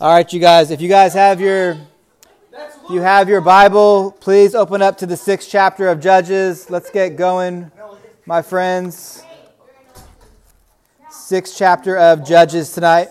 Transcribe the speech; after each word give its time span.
All 0.00 0.12
right, 0.12 0.30
you 0.32 0.40
guys, 0.40 0.72
if 0.72 0.80
you 0.80 0.88
guys 0.88 1.14
have 1.14 1.40
your 1.40 1.78
you 2.90 3.00
have 3.00 3.28
your 3.28 3.40
Bible, 3.40 4.10
please 4.18 4.52
open 4.52 4.82
up 4.82 4.98
to 4.98 5.06
the 5.06 5.16
sixth 5.16 5.48
chapter 5.48 5.88
of 5.88 6.00
Judges. 6.00 6.68
Let's 6.68 6.90
get 6.90 7.10
going, 7.10 7.70
my 8.26 8.42
friends. 8.42 9.22
Sixth 11.08 11.54
chapter 11.56 11.96
of 11.96 12.26
Judges 12.26 12.72
tonight. 12.72 13.10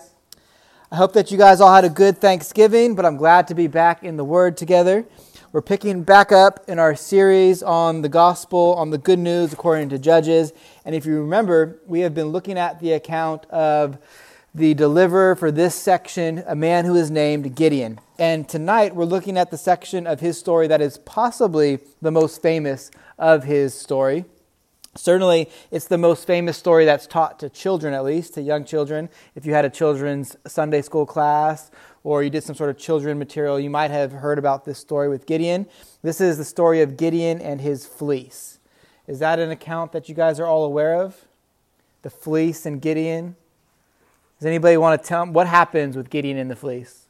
I 0.91 0.97
hope 0.97 1.13
that 1.13 1.31
you 1.31 1.37
guys 1.37 1.61
all 1.61 1.73
had 1.73 1.85
a 1.85 1.89
good 1.89 2.17
Thanksgiving, 2.17 2.95
but 2.95 3.05
I'm 3.05 3.15
glad 3.15 3.47
to 3.47 3.55
be 3.55 3.67
back 3.67 4.03
in 4.03 4.17
the 4.17 4.25
Word 4.25 4.57
together. 4.57 5.05
We're 5.53 5.61
picking 5.61 6.03
back 6.03 6.33
up 6.33 6.65
in 6.67 6.79
our 6.79 6.97
series 6.97 7.63
on 7.63 8.01
the 8.01 8.09
gospel, 8.09 8.75
on 8.75 8.89
the 8.89 8.97
good 8.97 9.19
news 9.19 9.53
according 9.53 9.87
to 9.89 9.97
Judges. 9.97 10.51
And 10.83 10.93
if 10.93 11.05
you 11.05 11.21
remember, 11.21 11.79
we 11.87 12.01
have 12.01 12.13
been 12.13 12.27
looking 12.27 12.57
at 12.57 12.81
the 12.81 12.91
account 12.91 13.45
of 13.45 13.99
the 14.55 14.75
deliverer 14.75 15.35
for 15.35 15.51
this 15.51 15.73
section, 15.73 16.43
a 16.45 16.55
man 16.55 16.85
who 16.85 16.95
is 16.95 17.09
named 17.09 17.55
Gideon. 17.55 17.99
And 18.19 18.47
tonight 18.47 18.95
we're 18.95 19.05
looking 19.05 19.35
at 19.35 19.49
the 19.49 19.57
section 19.57 20.05
of 20.05 20.19
his 20.19 20.37
story 20.37 20.67
that 20.67 20.79
is 20.79 20.99
possibly 20.99 21.79
the 22.03 22.11
most 22.11 22.41
famous 22.41 22.91
of 23.17 23.45
his 23.45 23.73
story. 23.73 24.25
Certainly, 24.95 25.49
it's 25.71 25.87
the 25.87 25.97
most 25.97 26.27
famous 26.27 26.55
story 26.55 26.85
that's 26.85 27.07
taught 27.07 27.39
to 27.39 27.49
children, 27.49 27.95
at 27.95 28.03
least, 28.03 28.35
to 28.35 28.43
young 28.43 28.63
children. 28.63 29.09
If 29.33 29.43
you 29.43 29.55
had 29.55 29.65
a 29.65 29.69
children's 29.71 30.37
Sunday 30.45 30.83
school 30.83 31.07
class 31.07 31.71
or 32.03 32.21
you 32.21 32.29
did 32.29 32.43
some 32.43 32.55
sort 32.55 32.69
of 32.69 32.77
children 32.77 33.17
material, 33.17 33.59
you 33.59 33.71
might 33.71 33.89
have 33.89 34.11
heard 34.11 34.37
about 34.37 34.65
this 34.65 34.77
story 34.77 35.09
with 35.09 35.25
Gideon. 35.25 35.65
This 36.03 36.21
is 36.21 36.37
the 36.37 36.45
story 36.45 36.83
of 36.83 36.95
Gideon 36.95 37.41
and 37.41 37.59
his 37.59 37.87
fleece. 37.87 38.59
Is 39.07 39.17
that 39.17 39.39
an 39.39 39.49
account 39.49 39.93
that 39.93 40.09
you 40.09 40.13
guys 40.13 40.39
are 40.39 40.45
all 40.45 40.63
aware 40.63 40.93
of? 40.93 41.25
The 42.03 42.11
fleece 42.11 42.67
and 42.67 42.79
Gideon? 42.79 43.35
Does 44.43 44.49
anybody 44.49 44.75
want 44.75 45.01
to 45.01 45.07
tell 45.07 45.25
what 45.25 45.47
happens 45.47 45.95
with 45.95 46.09
Gideon 46.09 46.37
and 46.37 46.51
the 46.51 46.55
fleece? 46.57 47.05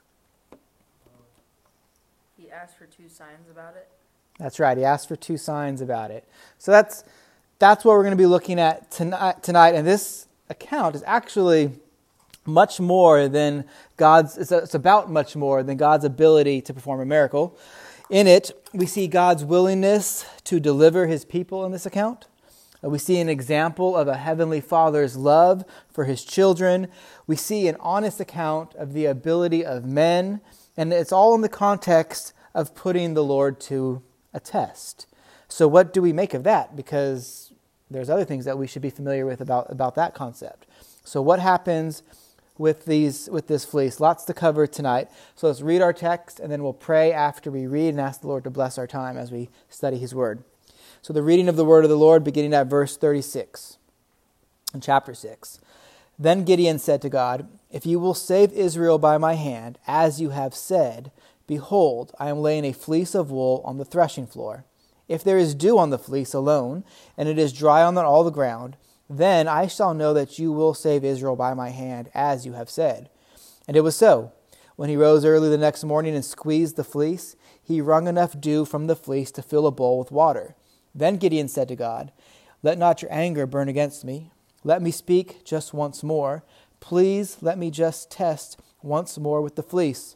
He 2.37 2.51
asked 2.51 2.77
for 2.77 2.85
two 2.85 3.09
signs 3.09 3.49
about 3.49 3.75
it. 3.75 3.89
That's 4.37 4.59
right. 4.59 4.77
He 4.77 4.85
asked 4.85 5.07
for 5.07 5.15
two 5.15 5.37
signs 5.37 5.81
about 5.81 6.11
it. 6.11 6.29
So 6.59 6.71
that's 6.71 7.03
that's 7.57 7.83
what 7.83 7.93
we're 7.93 8.03
going 8.03 8.11
to 8.11 8.17
be 8.17 8.27
looking 8.27 8.59
at 8.59 8.91
tonight. 8.91 9.41
Tonight, 9.41 9.73
and 9.73 9.87
this 9.87 10.27
account 10.47 10.95
is 10.95 11.01
actually 11.07 11.71
much 12.45 12.79
more 12.79 13.27
than 13.27 13.65
God's. 13.97 14.37
It's, 14.37 14.51
it's 14.51 14.75
about 14.75 15.09
much 15.09 15.35
more 15.35 15.63
than 15.63 15.75
God's 15.75 16.05
ability 16.05 16.61
to 16.61 16.71
perform 16.71 16.99
a 16.99 17.05
miracle. 17.05 17.57
In 18.11 18.27
it, 18.27 18.51
we 18.75 18.85
see 18.85 19.07
God's 19.07 19.43
willingness 19.43 20.23
to 20.43 20.59
deliver 20.59 21.07
His 21.07 21.25
people 21.25 21.65
in 21.65 21.71
this 21.71 21.87
account. 21.87 22.27
We 22.89 22.99
see 22.99 23.19
an 23.19 23.29
example 23.29 23.95
of 23.95 24.09
a 24.09 24.17
heavenly 24.17 24.59
father's 24.59 25.15
love 25.15 25.63
for 25.89 26.03
his 26.03 26.23
children. 26.25 26.87
We 27.25 27.37
see 27.37 27.67
an 27.69 27.77
honest 27.79 28.19
account 28.19 28.75
of 28.75 28.91
the 28.91 29.05
ability 29.05 29.65
of 29.65 29.85
men, 29.85 30.41
and 30.75 30.91
it's 30.91 31.13
all 31.13 31.33
in 31.33 31.41
the 31.41 31.49
context 31.49 32.33
of 32.53 32.75
putting 32.75 33.13
the 33.13 33.23
Lord 33.23 33.59
to 33.61 34.03
a 34.33 34.39
test. 34.39 35.07
So, 35.47 35.67
what 35.67 35.93
do 35.93 36.01
we 36.01 36.11
make 36.11 36.33
of 36.33 36.43
that? 36.43 36.75
Because 36.75 37.53
there's 37.89 38.09
other 38.09 38.25
things 38.25 38.43
that 38.45 38.57
we 38.57 38.67
should 38.67 38.81
be 38.81 38.89
familiar 38.89 39.25
with 39.25 39.39
about, 39.39 39.71
about 39.71 39.95
that 39.95 40.13
concept. 40.13 40.65
So, 41.05 41.21
what 41.21 41.39
happens 41.39 42.03
with 42.57 42.85
these 42.85 43.29
with 43.29 43.47
this 43.47 43.63
fleece? 43.63 43.99
Lots 43.99 44.25
to 44.25 44.33
cover 44.33 44.67
tonight. 44.67 45.09
So, 45.35 45.47
let's 45.47 45.61
read 45.61 45.81
our 45.81 45.93
text, 45.93 46.39
and 46.39 46.51
then 46.51 46.63
we'll 46.63 46.73
pray 46.73 47.13
after 47.13 47.49
we 47.49 47.65
read 47.65 47.89
and 47.89 48.01
ask 48.01 48.21
the 48.21 48.27
Lord 48.27 48.43
to 48.43 48.49
bless 48.49 48.77
our 48.77 48.87
time 48.87 49.15
as 49.15 49.31
we 49.31 49.49
study 49.69 49.99
His 49.99 50.13
Word. 50.13 50.43
So, 51.03 51.11
the 51.11 51.21
reading 51.21 51.49
of 51.49 51.57
the 51.57 51.65
word 51.65 51.83
of 51.83 51.89
the 51.89 51.97
Lord, 51.97 52.23
beginning 52.23 52.53
at 52.53 52.67
verse 52.67 52.95
36 52.95 53.77
in 54.73 54.79
chapter 54.79 55.13
6. 55.13 55.59
Then 56.17 56.45
Gideon 56.45 56.79
said 56.79 57.01
to 57.01 57.09
God, 57.09 57.49
If 57.69 57.85
you 57.85 57.99
will 57.99 58.13
save 58.13 58.53
Israel 58.53 58.97
by 58.97 59.17
my 59.17 59.33
hand, 59.33 59.77
as 59.85 60.21
you 60.21 60.29
have 60.29 60.55
said, 60.55 61.11
behold, 61.45 62.13
I 62.19 62.29
am 62.29 62.39
laying 62.39 62.63
a 62.63 62.71
fleece 62.71 63.15
of 63.15 63.31
wool 63.31 63.61
on 63.65 63.79
the 63.79 63.83
threshing 63.83 64.25
floor. 64.25 64.63
If 65.09 65.25
there 65.25 65.37
is 65.37 65.55
dew 65.55 65.77
on 65.77 65.89
the 65.89 65.99
fleece 65.99 66.33
alone, 66.33 66.85
and 67.17 67.27
it 67.27 67.37
is 67.37 67.51
dry 67.51 67.83
on 67.83 67.97
all 67.97 68.23
the 68.23 68.31
ground, 68.31 68.77
then 69.09 69.45
I 69.45 69.67
shall 69.67 69.93
know 69.93 70.13
that 70.13 70.39
you 70.39 70.53
will 70.53 70.73
save 70.73 71.03
Israel 71.03 71.35
by 71.35 71.53
my 71.53 71.71
hand, 71.71 72.09
as 72.13 72.45
you 72.45 72.53
have 72.53 72.69
said. 72.69 73.09
And 73.67 73.75
it 73.75 73.81
was 73.81 73.97
so. 73.97 74.31
When 74.77 74.87
he 74.87 74.95
rose 74.95 75.25
early 75.25 75.49
the 75.49 75.57
next 75.57 75.83
morning 75.83 76.15
and 76.15 76.23
squeezed 76.23 76.77
the 76.77 76.85
fleece, 76.85 77.35
he 77.61 77.81
wrung 77.81 78.07
enough 78.07 78.39
dew 78.39 78.63
from 78.63 78.87
the 78.87 78.95
fleece 78.95 79.31
to 79.31 79.41
fill 79.41 79.67
a 79.67 79.71
bowl 79.71 79.99
with 79.99 80.09
water. 80.09 80.55
Then 80.95 81.17
Gideon 81.17 81.47
said 81.47 81.67
to 81.69 81.75
God, 81.75 82.11
Let 82.61 82.77
not 82.77 83.01
your 83.01 83.11
anger 83.11 83.45
burn 83.45 83.69
against 83.69 84.05
me. 84.05 84.31
Let 84.63 84.81
me 84.81 84.91
speak 84.91 85.43
just 85.43 85.73
once 85.73 86.03
more. 86.03 86.43
Please 86.79 87.37
let 87.41 87.57
me 87.57 87.71
just 87.71 88.11
test 88.11 88.59
once 88.81 89.17
more 89.17 89.41
with 89.41 89.55
the 89.55 89.63
fleece. 89.63 90.15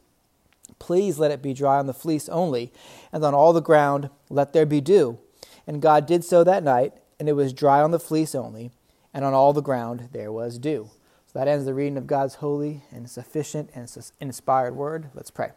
Please 0.78 1.18
let 1.18 1.30
it 1.30 1.42
be 1.42 1.54
dry 1.54 1.78
on 1.78 1.86
the 1.86 1.94
fleece 1.94 2.28
only, 2.28 2.72
and 3.12 3.24
on 3.24 3.34
all 3.34 3.52
the 3.52 3.60
ground 3.60 4.10
let 4.30 4.52
there 4.52 4.66
be 4.66 4.80
dew. 4.80 5.18
And 5.66 5.82
God 5.82 6.06
did 6.06 6.24
so 6.24 6.44
that 6.44 6.62
night, 6.62 6.92
and 7.18 7.28
it 7.28 7.32
was 7.32 7.52
dry 7.52 7.80
on 7.80 7.90
the 7.90 7.98
fleece 7.98 8.34
only, 8.34 8.70
and 9.12 9.24
on 9.24 9.34
all 9.34 9.52
the 9.52 9.60
ground 9.60 10.10
there 10.12 10.30
was 10.30 10.58
dew. 10.58 10.90
So 11.26 11.38
that 11.38 11.48
ends 11.48 11.64
the 11.64 11.74
reading 11.74 11.98
of 11.98 12.06
God's 12.06 12.36
holy 12.36 12.82
and 12.90 13.10
sufficient 13.10 13.70
and 13.74 13.90
inspired 14.20 14.76
word. 14.76 15.10
Let's 15.14 15.30
pray. 15.30 15.50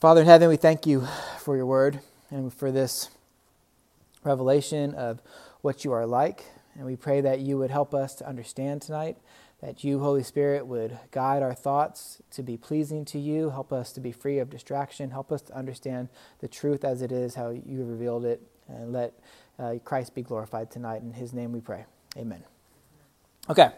Father 0.00 0.20
in 0.20 0.26
heaven, 0.26 0.48
we 0.48 0.56
thank 0.56 0.86
you 0.86 1.06
for 1.38 1.56
your 1.56 1.66
word 1.66 2.00
and 2.30 2.52
for 2.52 2.70
this 2.70 3.10
revelation 4.26 4.94
of 4.94 5.22
what 5.62 5.84
you 5.84 5.92
are 5.92 6.06
like. 6.06 6.44
And 6.74 6.84
we 6.84 6.96
pray 6.96 7.20
that 7.22 7.40
you 7.40 7.56
would 7.58 7.70
help 7.70 7.94
us 7.94 8.14
to 8.16 8.28
understand 8.28 8.82
tonight, 8.82 9.16
that 9.62 9.82
you, 9.82 10.00
Holy 10.00 10.22
Spirit, 10.22 10.66
would 10.66 10.98
guide 11.10 11.42
our 11.42 11.54
thoughts 11.54 12.20
to 12.32 12.42
be 12.42 12.58
pleasing 12.58 13.04
to 13.06 13.18
you, 13.18 13.50
help 13.50 13.72
us 13.72 13.92
to 13.92 14.00
be 14.00 14.12
free 14.12 14.38
of 14.38 14.50
distraction, 14.50 15.10
help 15.10 15.32
us 15.32 15.40
to 15.42 15.56
understand 15.56 16.08
the 16.40 16.48
truth 16.48 16.84
as 16.84 17.00
it 17.00 17.10
is, 17.10 17.34
how 17.34 17.48
you 17.48 17.84
revealed 17.84 18.26
it, 18.26 18.42
and 18.68 18.92
let 18.92 19.14
uh, 19.58 19.74
Christ 19.84 20.14
be 20.14 20.22
glorified 20.22 20.70
tonight. 20.70 21.00
In 21.00 21.12
his 21.14 21.32
name 21.32 21.52
we 21.52 21.60
pray. 21.60 21.86
Amen. 22.18 22.44
Okay, 23.48 23.70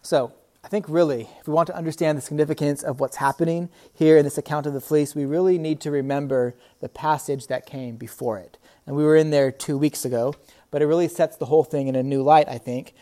so 0.00 0.32
I 0.64 0.68
think 0.68 0.86
really, 0.88 1.28
if 1.38 1.46
we 1.46 1.52
want 1.52 1.66
to 1.66 1.76
understand 1.76 2.16
the 2.16 2.22
significance 2.22 2.82
of 2.82 2.98
what's 2.98 3.16
happening 3.16 3.68
here 3.92 4.16
in 4.16 4.24
this 4.24 4.38
account 4.38 4.64
of 4.64 4.72
the 4.72 4.80
fleece, 4.80 5.14
we 5.14 5.26
really 5.26 5.58
need 5.58 5.78
to 5.82 5.90
remember 5.90 6.54
the 6.80 6.88
passage 6.88 7.48
that 7.48 7.66
came 7.66 7.96
before 7.96 8.38
it. 8.38 8.56
And 8.86 8.96
we 8.96 9.04
were 9.04 9.14
in 9.14 9.28
there 9.28 9.52
two 9.52 9.76
weeks 9.76 10.06
ago, 10.06 10.32
but 10.70 10.80
it 10.80 10.86
really 10.86 11.06
sets 11.06 11.36
the 11.36 11.44
whole 11.44 11.64
thing 11.64 11.86
in 11.86 11.94
a 11.94 12.02
new 12.02 12.22
light, 12.22 12.48
I 12.48 12.56
think. 12.56 12.94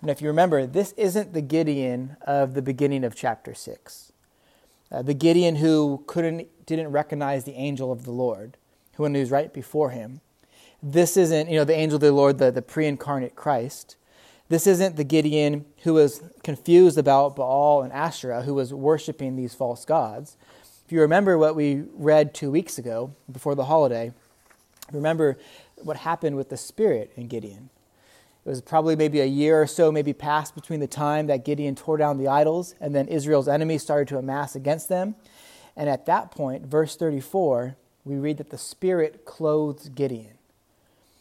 And 0.00 0.08
if 0.08 0.22
you 0.22 0.28
remember, 0.28 0.66
this 0.66 0.92
isn't 0.92 1.32
the 1.32 1.42
Gideon 1.42 2.16
of 2.22 2.54
the 2.54 2.62
beginning 2.62 3.02
of 3.02 3.16
chapter 3.16 3.54
6. 3.54 4.12
Uh, 4.92 5.02
the 5.02 5.12
Gideon 5.12 5.56
who 5.56 6.04
couldn't, 6.06 6.46
didn't 6.64 6.92
recognize 6.92 7.42
the 7.42 7.54
angel 7.54 7.90
of 7.90 8.04
the 8.04 8.12
Lord, 8.12 8.56
who 8.94 9.02
was 9.02 9.32
right 9.32 9.52
before 9.52 9.90
him. 9.90 10.20
This 10.80 11.16
isn't, 11.16 11.50
you 11.50 11.56
know, 11.56 11.64
the 11.64 11.74
angel 11.74 11.96
of 11.96 12.02
the 12.02 12.12
Lord, 12.12 12.38
the, 12.38 12.52
the 12.52 12.62
pre 12.62 12.86
incarnate 12.86 13.34
Christ. 13.34 13.96
This 14.50 14.66
isn't 14.66 14.96
the 14.96 15.04
Gideon 15.04 15.64
who 15.84 15.94
was 15.94 16.22
confused 16.44 16.98
about 16.98 17.36
Baal 17.36 17.80
and 17.82 17.92
Asherah, 17.92 18.42
who 18.42 18.52
was 18.52 18.74
worshiping 18.74 19.36
these 19.36 19.54
false 19.54 19.86
gods. 19.86 20.36
If 20.84 20.92
you 20.92 21.00
remember 21.00 21.38
what 21.38 21.56
we 21.56 21.84
read 21.94 22.34
two 22.34 22.50
weeks 22.50 22.76
ago 22.76 23.14
before 23.32 23.54
the 23.54 23.64
holiday, 23.64 24.12
Remember 24.92 25.38
what 25.76 25.98
happened 25.98 26.36
with 26.36 26.48
the 26.48 26.56
spirit 26.56 27.12
in 27.16 27.28
Gideon. 27.28 27.70
It 28.44 28.48
was 28.48 28.60
probably 28.60 28.96
maybe 28.96 29.20
a 29.20 29.26
year 29.26 29.62
or 29.62 29.66
so, 29.66 29.92
maybe 29.92 30.12
passed 30.12 30.54
between 30.54 30.80
the 30.80 30.86
time 30.86 31.26
that 31.26 31.44
Gideon 31.44 31.74
tore 31.74 31.96
down 31.96 32.18
the 32.18 32.28
idols 32.28 32.74
and 32.80 32.94
then 32.94 33.06
Israel's 33.08 33.48
enemies 33.48 33.82
started 33.82 34.08
to 34.08 34.18
amass 34.18 34.54
against 34.56 34.88
them. 34.88 35.14
And 35.76 35.88
at 35.88 36.06
that 36.06 36.30
point, 36.30 36.66
verse 36.66 36.96
34, 36.96 37.76
we 38.04 38.16
read 38.16 38.38
that 38.38 38.50
the 38.50 38.58
Spirit 38.58 39.24
clothes 39.24 39.88
Gideon. 39.90 40.39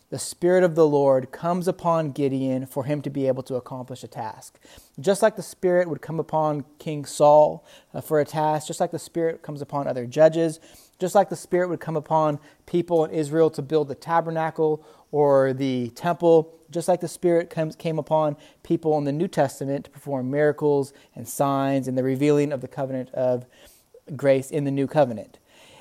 The 0.09 0.17
Spirit 0.17 0.63
of 0.63 0.73
the 0.73 0.87
Lord 0.87 1.31
comes 1.31 1.67
upon 1.67 2.11
Gideon 2.11 2.65
for 2.65 2.85
him 2.85 2.99
to 3.03 3.11
be 3.11 3.27
able 3.27 3.43
to 3.43 3.55
accomplish 3.55 4.03
a 4.03 4.07
task. 4.07 4.59
Just 4.99 5.21
like 5.21 5.35
the 5.35 5.43
Spirit 5.43 5.87
would 5.87 6.01
come 6.01 6.19
upon 6.19 6.65
King 6.79 7.05
Saul 7.05 7.63
uh, 7.93 8.01
for 8.01 8.19
a 8.19 8.25
task, 8.25 8.65
just 8.65 8.79
like 8.79 8.89
the 8.89 8.97
Spirit 8.97 9.43
comes 9.43 9.61
upon 9.61 9.87
other 9.87 10.07
judges, 10.07 10.59
just 10.97 11.13
like 11.13 11.29
the 11.29 11.35
Spirit 11.35 11.69
would 11.69 11.79
come 11.79 11.95
upon 11.95 12.39
people 12.65 13.05
in 13.05 13.11
Israel 13.11 13.51
to 13.51 13.61
build 13.61 13.87
the 13.87 13.93
tabernacle 13.93 14.83
or 15.11 15.53
the 15.53 15.89
temple, 15.89 16.55
just 16.71 16.87
like 16.87 17.01
the 17.01 17.07
Spirit 17.07 17.51
comes, 17.51 17.75
came 17.75 17.99
upon 17.99 18.35
people 18.63 18.97
in 18.97 19.03
the 19.03 19.11
New 19.11 19.27
Testament 19.27 19.85
to 19.85 19.91
perform 19.91 20.31
miracles 20.31 20.91
and 21.13 21.27
signs 21.27 21.87
and 21.87 21.95
the 21.95 22.03
revealing 22.03 22.51
of 22.51 22.61
the 22.61 22.67
covenant 22.67 23.11
of 23.11 23.45
grace 24.15 24.49
in 24.49 24.63
the 24.63 24.71
new 24.71 24.87
covenant. 24.87 25.37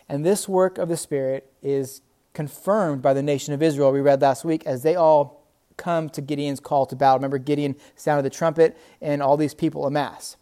And 0.07 0.23
this 0.23 0.47
work 0.47 0.77
of 0.77 0.91
the 0.91 0.99
Spirit 0.99 1.51
is 1.63 2.03
confirmed 2.33 3.03
by 3.03 3.15
the 3.15 3.23
nation 3.23 3.55
of 3.55 3.63
Israel, 3.63 3.93
we 3.93 4.01
read 4.01 4.23
last 4.23 4.45
week, 4.45 4.67
as 4.67 4.83
they 4.83 4.95
all 4.95 5.47
come 5.77 6.09
to 6.11 6.21
Gideon's 6.21 6.61
call 6.61 6.87
to 6.87 6.97
battle. 6.97 7.19
Remember, 7.19 7.39
Gideon 7.39 7.77
sounded 7.97 8.23
the 8.23 8.31
trumpet, 8.31 8.77
and 9.01 9.23
all 9.23 9.37
these 9.37 9.55
people 9.55 9.87
amass. 9.87 10.37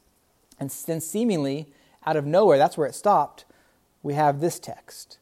And 0.58 0.70
then, 0.86 1.00
seemingly 1.00 1.68
out 2.06 2.16
of 2.16 2.24
nowhere, 2.24 2.58
that's 2.58 2.78
where 2.78 2.86
it 2.86 2.94
stopped 2.94 3.44
we 4.06 4.14
have 4.14 4.40
this 4.40 4.60
text, 4.60 5.18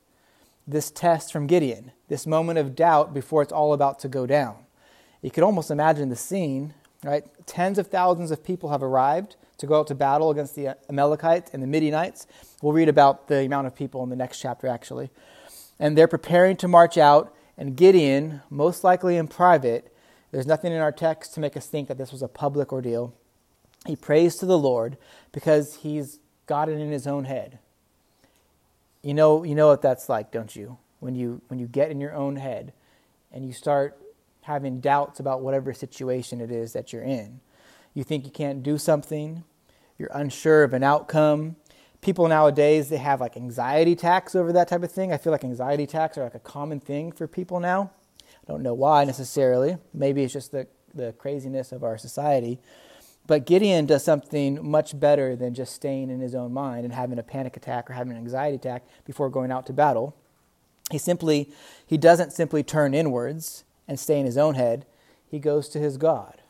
this 0.66 0.90
test 0.90 1.32
from 1.32 1.46
Gideon, 1.46 1.92
this 2.08 2.26
moment 2.26 2.58
of 2.58 2.76
doubt 2.76 3.14
before 3.14 3.40
it's 3.40 3.52
all 3.52 3.72
about 3.72 3.98
to 4.00 4.08
go 4.08 4.26
down. 4.26 4.56
You 5.22 5.30
could 5.30 5.42
almost 5.42 5.70
imagine 5.70 6.10
the 6.10 6.16
scene, 6.16 6.74
right? 7.02 7.24
Tens 7.46 7.78
of 7.78 7.86
thousands 7.86 8.30
of 8.30 8.44
people 8.44 8.68
have 8.68 8.82
arrived 8.82 9.36
to 9.56 9.66
go 9.66 9.80
out 9.80 9.86
to 9.86 9.94
battle 9.94 10.30
against 10.30 10.54
the 10.54 10.76
Amalekites 10.90 11.50
and 11.54 11.62
the 11.62 11.66
Midianites. 11.66 12.26
We'll 12.60 12.74
read 12.74 12.90
about 12.90 13.28
the 13.28 13.46
amount 13.46 13.66
of 13.66 13.74
people 13.74 14.02
in 14.02 14.10
the 14.10 14.16
next 14.16 14.40
chapter, 14.40 14.66
actually. 14.66 15.08
And 15.78 15.96
they're 15.96 16.08
preparing 16.08 16.56
to 16.58 16.68
march 16.68 16.96
out, 16.96 17.34
and 17.56 17.76
Gideon, 17.76 18.42
most 18.50 18.84
likely 18.84 19.16
in 19.16 19.28
private, 19.28 19.94
there's 20.30 20.46
nothing 20.46 20.72
in 20.72 20.80
our 20.80 20.92
text 20.92 21.34
to 21.34 21.40
make 21.40 21.56
us 21.56 21.66
think 21.66 21.88
that 21.88 21.98
this 21.98 22.12
was 22.12 22.22
a 22.22 22.28
public 22.28 22.72
ordeal. 22.72 23.14
He 23.86 23.96
prays 23.96 24.36
to 24.36 24.46
the 24.46 24.58
Lord 24.58 24.96
because 25.32 25.76
he's 25.76 26.18
got 26.46 26.68
it 26.68 26.78
in 26.78 26.90
his 26.90 27.06
own 27.06 27.24
head. 27.24 27.58
You 29.02 29.14
know, 29.14 29.44
you 29.44 29.54
know 29.54 29.68
what 29.68 29.82
that's 29.82 30.08
like, 30.08 30.32
don't 30.32 30.54
you? 30.56 30.78
When 31.00 31.14
you 31.14 31.42
when 31.48 31.58
you 31.58 31.66
get 31.66 31.90
in 31.90 32.00
your 32.00 32.14
own 32.14 32.36
head 32.36 32.72
and 33.30 33.46
you 33.46 33.52
start 33.52 33.98
having 34.42 34.80
doubts 34.80 35.20
about 35.20 35.42
whatever 35.42 35.72
situation 35.72 36.40
it 36.40 36.50
is 36.50 36.72
that 36.72 36.92
you're 36.92 37.02
in. 37.02 37.40
You 37.92 38.04
think 38.04 38.24
you 38.24 38.30
can't 38.30 38.62
do 38.62 38.78
something, 38.78 39.44
you're 39.98 40.10
unsure 40.12 40.64
of 40.64 40.72
an 40.72 40.82
outcome. 40.82 41.56
People 42.04 42.28
nowadays, 42.28 42.90
they 42.90 42.98
have 42.98 43.22
like 43.22 43.34
anxiety 43.34 43.92
attacks 43.92 44.34
over 44.34 44.52
that 44.52 44.68
type 44.68 44.82
of 44.82 44.92
thing. 44.92 45.10
I 45.10 45.16
feel 45.16 45.32
like 45.32 45.42
anxiety 45.42 45.84
attacks 45.84 46.18
are 46.18 46.24
like 46.24 46.34
a 46.34 46.38
common 46.38 46.78
thing 46.78 47.12
for 47.12 47.26
people 47.26 47.60
now. 47.60 47.92
I 48.22 48.52
don't 48.52 48.62
know 48.62 48.74
why 48.74 49.04
necessarily. 49.04 49.78
Maybe 49.94 50.22
it's 50.22 50.34
just 50.34 50.52
the, 50.52 50.66
the 50.94 51.14
craziness 51.14 51.72
of 51.72 51.82
our 51.82 51.96
society. 51.96 52.60
But 53.26 53.46
Gideon 53.46 53.86
does 53.86 54.04
something 54.04 54.70
much 54.70 55.00
better 55.00 55.34
than 55.34 55.54
just 55.54 55.74
staying 55.74 56.10
in 56.10 56.20
his 56.20 56.34
own 56.34 56.52
mind 56.52 56.84
and 56.84 56.92
having 56.92 57.18
a 57.18 57.22
panic 57.22 57.56
attack 57.56 57.88
or 57.88 57.94
having 57.94 58.12
an 58.12 58.18
anxiety 58.18 58.56
attack 58.56 58.84
before 59.06 59.30
going 59.30 59.50
out 59.50 59.64
to 59.64 59.72
battle. 59.72 60.14
He 60.90 60.98
simply 60.98 61.50
he 61.86 61.96
doesn't 61.96 62.34
simply 62.34 62.62
turn 62.62 62.92
inwards 62.92 63.64
and 63.88 63.98
stay 63.98 64.20
in 64.20 64.26
his 64.26 64.36
own 64.36 64.56
head. 64.56 64.84
He 65.26 65.38
goes 65.38 65.70
to 65.70 65.78
his 65.78 65.96
God. 65.96 66.42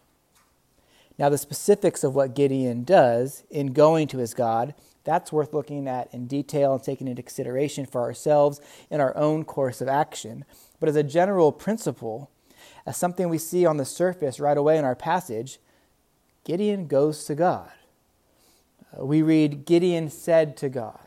Now 1.19 1.29
the 1.29 1.39
specifics 1.39 2.03
of 2.03 2.15
what 2.15 2.35
Gideon 2.35 2.85
does 2.85 3.45
in 3.51 3.73
going 3.73 4.09
to 4.09 4.19
his 4.19 4.35
God, 4.35 4.75
that's 5.05 5.33
worth 5.33 5.53
looking 5.53 5.87
at 5.87 6.13
in 6.13 6.27
detail 6.27 6.75
and 6.75 6.83
taking 6.83 7.07
into 7.07 7.23
consideration 7.23 7.87
for 7.87 8.01
ourselves 8.01 8.61
in 8.91 9.01
our 9.01 9.17
own 9.17 9.45
course 9.45 9.81
of 9.81 9.89
action. 9.89 10.45
But 10.81 10.89
as 10.89 10.97
a 10.97 11.03
general 11.03 11.53
principle, 11.53 12.31
as 12.87 12.97
something 12.97 13.29
we 13.29 13.39
see 13.39 13.65
on 13.67 13.77
the 13.77 13.85
surface 13.85 14.41
right 14.41 14.57
away 14.57 14.79
in 14.79 14.85
our 14.85 14.97
passage, 14.97 15.59
Gideon 16.45 16.87
goes 16.87 17.25
to 17.25 17.35
God. 17.35 17.71
Uh, 18.99 19.05
we 19.05 19.23
read, 19.23 19.65
Gideon 19.65 20.11
said 20.11 20.57
to 20.59 20.69
God. 20.69 20.99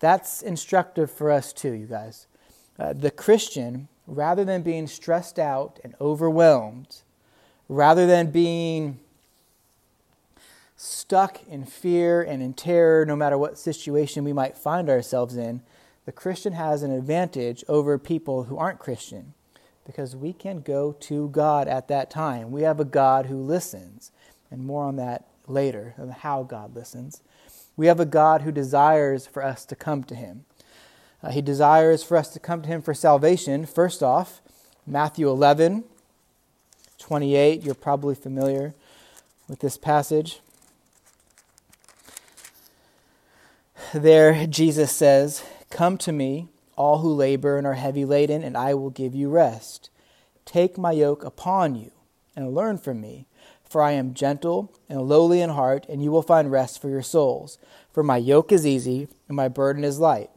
That's 0.00 0.42
instructive 0.42 1.10
for 1.10 1.30
us 1.30 1.52
too, 1.52 1.72
you 1.72 1.86
guys. 1.86 2.26
Uh, 2.78 2.92
the 2.92 3.10
Christian, 3.10 3.88
rather 4.06 4.44
than 4.44 4.62
being 4.62 4.86
stressed 4.86 5.38
out 5.38 5.78
and 5.84 5.94
overwhelmed, 6.00 7.02
rather 7.68 8.06
than 8.06 8.30
being 8.30 8.98
stuck 10.84 11.42
in 11.48 11.64
fear 11.64 12.22
and 12.22 12.42
in 12.42 12.52
terror, 12.52 13.06
no 13.06 13.16
matter 13.16 13.38
what 13.38 13.58
situation 13.58 14.22
we 14.22 14.32
might 14.32 14.56
find 14.56 14.90
ourselves 14.90 15.36
in, 15.36 15.62
the 16.04 16.12
Christian 16.12 16.52
has 16.52 16.82
an 16.82 16.90
advantage 16.90 17.64
over 17.68 17.98
people 17.98 18.44
who 18.44 18.58
aren't 18.58 18.78
Christian 18.78 19.32
because 19.86 20.14
we 20.14 20.32
can 20.32 20.60
go 20.60 20.92
to 20.92 21.28
God 21.30 21.68
at 21.68 21.88
that 21.88 22.10
time. 22.10 22.50
We 22.50 22.62
have 22.62 22.80
a 22.80 22.84
God 22.84 23.26
who 23.26 23.36
listens, 23.36 24.12
and 24.50 24.66
more 24.66 24.84
on 24.84 24.96
that 24.96 25.26
later, 25.46 25.94
on 25.98 26.10
how 26.10 26.42
God 26.42 26.74
listens. 26.74 27.22
We 27.76 27.86
have 27.86 28.00
a 28.00 28.06
God 28.06 28.42
who 28.42 28.52
desires 28.52 29.26
for 29.26 29.42
us 29.42 29.64
to 29.66 29.76
come 29.76 30.04
to 30.04 30.14
Him. 30.14 30.44
Uh, 31.22 31.30
he 31.30 31.40
desires 31.40 32.02
for 32.02 32.18
us 32.18 32.28
to 32.30 32.38
come 32.38 32.60
to 32.62 32.68
Him 32.68 32.82
for 32.82 32.92
salvation. 32.92 33.64
First 33.64 34.02
off, 34.02 34.42
Matthew 34.86 35.28
11, 35.30 35.84
28, 36.98 37.62
you're 37.62 37.74
probably 37.74 38.14
familiar 38.14 38.74
with 39.48 39.60
this 39.60 39.78
passage. 39.78 40.40
There, 43.92 44.46
Jesus 44.46 44.92
says, 44.92 45.44
Come 45.70 45.98
to 45.98 46.12
me, 46.12 46.48
all 46.76 46.98
who 46.98 47.12
labor 47.12 47.58
and 47.58 47.66
are 47.66 47.74
heavy 47.74 48.04
laden, 48.04 48.42
and 48.42 48.56
I 48.56 48.74
will 48.74 48.90
give 48.90 49.14
you 49.14 49.28
rest. 49.28 49.90
Take 50.44 50.78
my 50.78 50.92
yoke 50.92 51.24
upon 51.24 51.74
you 51.74 51.90
and 52.36 52.54
learn 52.54 52.78
from 52.78 53.00
me, 53.00 53.26
for 53.68 53.82
I 53.82 53.92
am 53.92 54.14
gentle 54.14 54.72
and 54.88 55.02
lowly 55.02 55.40
in 55.40 55.50
heart, 55.50 55.86
and 55.88 56.02
you 56.02 56.10
will 56.10 56.22
find 56.22 56.50
rest 56.50 56.80
for 56.80 56.88
your 56.88 57.02
souls. 57.02 57.58
For 57.92 58.02
my 58.02 58.16
yoke 58.16 58.52
is 58.52 58.66
easy 58.66 59.08
and 59.28 59.36
my 59.36 59.48
burden 59.48 59.84
is 59.84 59.98
light. 59.98 60.30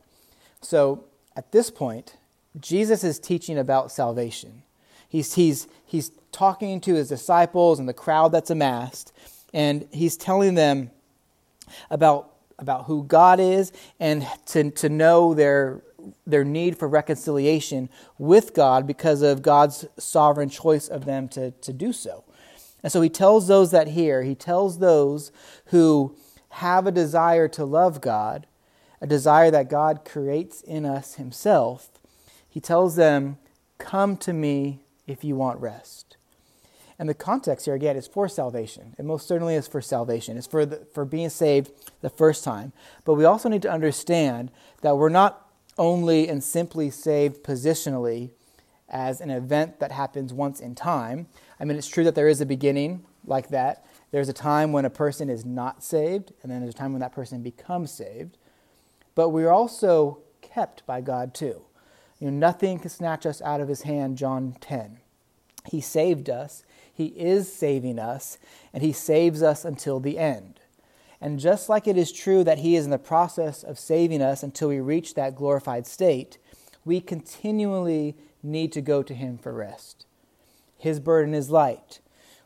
So 0.61 1.05
at 1.35 1.51
this 1.51 1.69
point, 1.69 2.17
Jesus 2.59 3.03
is 3.03 3.19
teaching 3.19 3.57
about 3.57 3.91
salvation. 3.91 4.63
He's, 5.07 5.35
he's, 5.35 5.67
he's 5.85 6.11
talking 6.31 6.81
to 6.81 6.95
his 6.95 7.09
disciples 7.09 7.79
and 7.79 7.87
the 7.87 7.93
crowd 7.93 8.31
that's 8.31 8.49
amassed, 8.49 9.13
and 9.53 9.87
he's 9.91 10.17
telling 10.17 10.55
them 10.55 10.91
about, 11.89 12.33
about 12.59 12.85
who 12.85 13.03
God 13.03 13.39
is 13.39 13.71
and 13.99 14.27
to, 14.47 14.71
to 14.71 14.89
know 14.89 15.33
their, 15.33 15.81
their 16.25 16.43
need 16.43 16.77
for 16.77 16.87
reconciliation 16.87 17.89
with 18.17 18.53
God 18.53 18.87
because 18.87 19.21
of 19.21 19.41
God's 19.41 19.85
sovereign 19.97 20.49
choice 20.49 20.87
of 20.87 21.05
them 21.05 21.27
to, 21.29 21.51
to 21.51 21.73
do 21.73 21.93
so. 21.93 22.23
And 22.83 22.91
so 22.91 23.01
he 23.01 23.09
tells 23.09 23.47
those 23.47 23.71
that 23.71 23.89
hear, 23.89 24.23
he 24.23 24.35
tells 24.35 24.79
those 24.79 25.31
who 25.67 26.15
have 26.49 26.87
a 26.87 26.91
desire 26.91 27.47
to 27.49 27.65
love 27.65 28.01
God 28.01 28.47
a 29.01 29.07
desire 29.07 29.51
that 29.51 29.69
God 29.69 30.03
creates 30.05 30.61
in 30.61 30.85
us 30.85 31.15
Himself, 31.15 31.89
He 32.49 32.59
tells 32.59 32.95
them, 32.95 33.37
Come 33.77 34.17
to 34.17 34.33
me 34.33 34.79
if 35.05 35.23
you 35.23 35.35
want 35.35 35.59
rest. 35.59 36.06
And 36.99 37.07
the 37.07 37.13
context 37.13 37.65
here, 37.65 37.75
again, 37.75 37.95
is 37.95 38.07
for 38.07 38.27
salvation. 38.27 38.95
It 38.97 39.05
most 39.05 39.27
certainly 39.27 39.55
is 39.55 39.67
for 39.67 39.81
salvation. 39.81 40.37
It's 40.37 40.47
for, 40.47 40.65
the, 40.65 40.87
for 40.93 41.05
being 41.05 41.29
saved 41.29 41.71
the 42.01 42.09
first 42.09 42.43
time. 42.43 42.73
But 43.05 43.13
we 43.13 43.25
also 43.25 43.49
need 43.49 43.61
to 43.63 43.71
understand 43.71 44.51
that 44.81 44.97
we're 44.97 45.09
not 45.09 45.47
only 45.77 46.27
and 46.27 46.43
simply 46.43 46.89
saved 46.89 47.43
positionally 47.43 48.31
as 48.89 49.21
an 49.21 49.29
event 49.29 49.79
that 49.79 49.91
happens 49.91 50.33
once 50.33 50.59
in 50.59 50.73
time. 50.73 51.27
I 51.59 51.65
mean, 51.65 51.77
it's 51.77 51.87
true 51.87 52.03
that 52.05 52.15
there 52.15 52.27
is 52.27 52.41
a 52.41 52.45
beginning 52.45 53.05
like 53.25 53.49
that. 53.49 53.85
There's 54.11 54.29
a 54.29 54.33
time 54.33 54.71
when 54.71 54.85
a 54.85 54.89
person 54.89 55.29
is 55.29 55.45
not 55.45 55.83
saved, 55.83 56.31
and 56.41 56.51
then 56.51 56.61
there's 56.61 56.73
a 56.73 56.77
time 56.77 56.93
when 56.93 57.01
that 57.01 57.11
person 57.11 57.43
becomes 57.43 57.91
saved 57.91 58.37
but 59.17 59.29
we're 59.29 59.49
also 59.49 60.19
kept 60.41 60.85
by 60.85 61.01
God 61.01 61.33
too. 61.33 61.63
You 62.19 62.29
know, 62.29 62.37
nothing 62.37 62.77
can 62.77 62.91
snatch 62.91 63.25
us 63.25 63.41
out 63.41 63.59
of 63.59 63.67
his 63.67 63.81
hand, 63.81 64.15
John 64.15 64.55
10. 64.61 64.99
He 65.65 65.81
saved 65.81 66.29
us, 66.29 66.63
he 66.97 67.07
is 67.07 67.51
saving 67.51 67.99
us, 67.99 68.37
and 68.73 68.81
he 68.81 68.91
saves 68.91 69.43
us 69.43 69.63
until 69.63 69.99
the 69.99 70.17
end. 70.17 70.59
And 71.21 71.39
just 71.39 71.69
like 71.69 71.87
it 71.87 71.97
is 71.97 72.11
true 72.11 72.43
that 72.43 72.59
he 72.59 72.75
is 72.75 72.85
in 72.85 72.91
the 72.91 72.97
process 72.97 73.63
of 73.63 73.79
saving 73.79 74.21
us 74.21 74.43
until 74.43 74.69
we 74.69 74.79
reach 74.79 75.13
that 75.13 75.35
glorified 75.35 75.87
state, 75.87 76.37
we 76.85 76.99
continually 76.99 78.15
need 78.43 78.71
to 78.73 78.81
go 78.81 79.03
to 79.03 79.13
him 79.13 79.37
for 79.37 79.53
rest. 79.53 80.05
His 80.77 80.99
burden 80.99 81.33
is 81.33 81.49
light. 81.49 81.99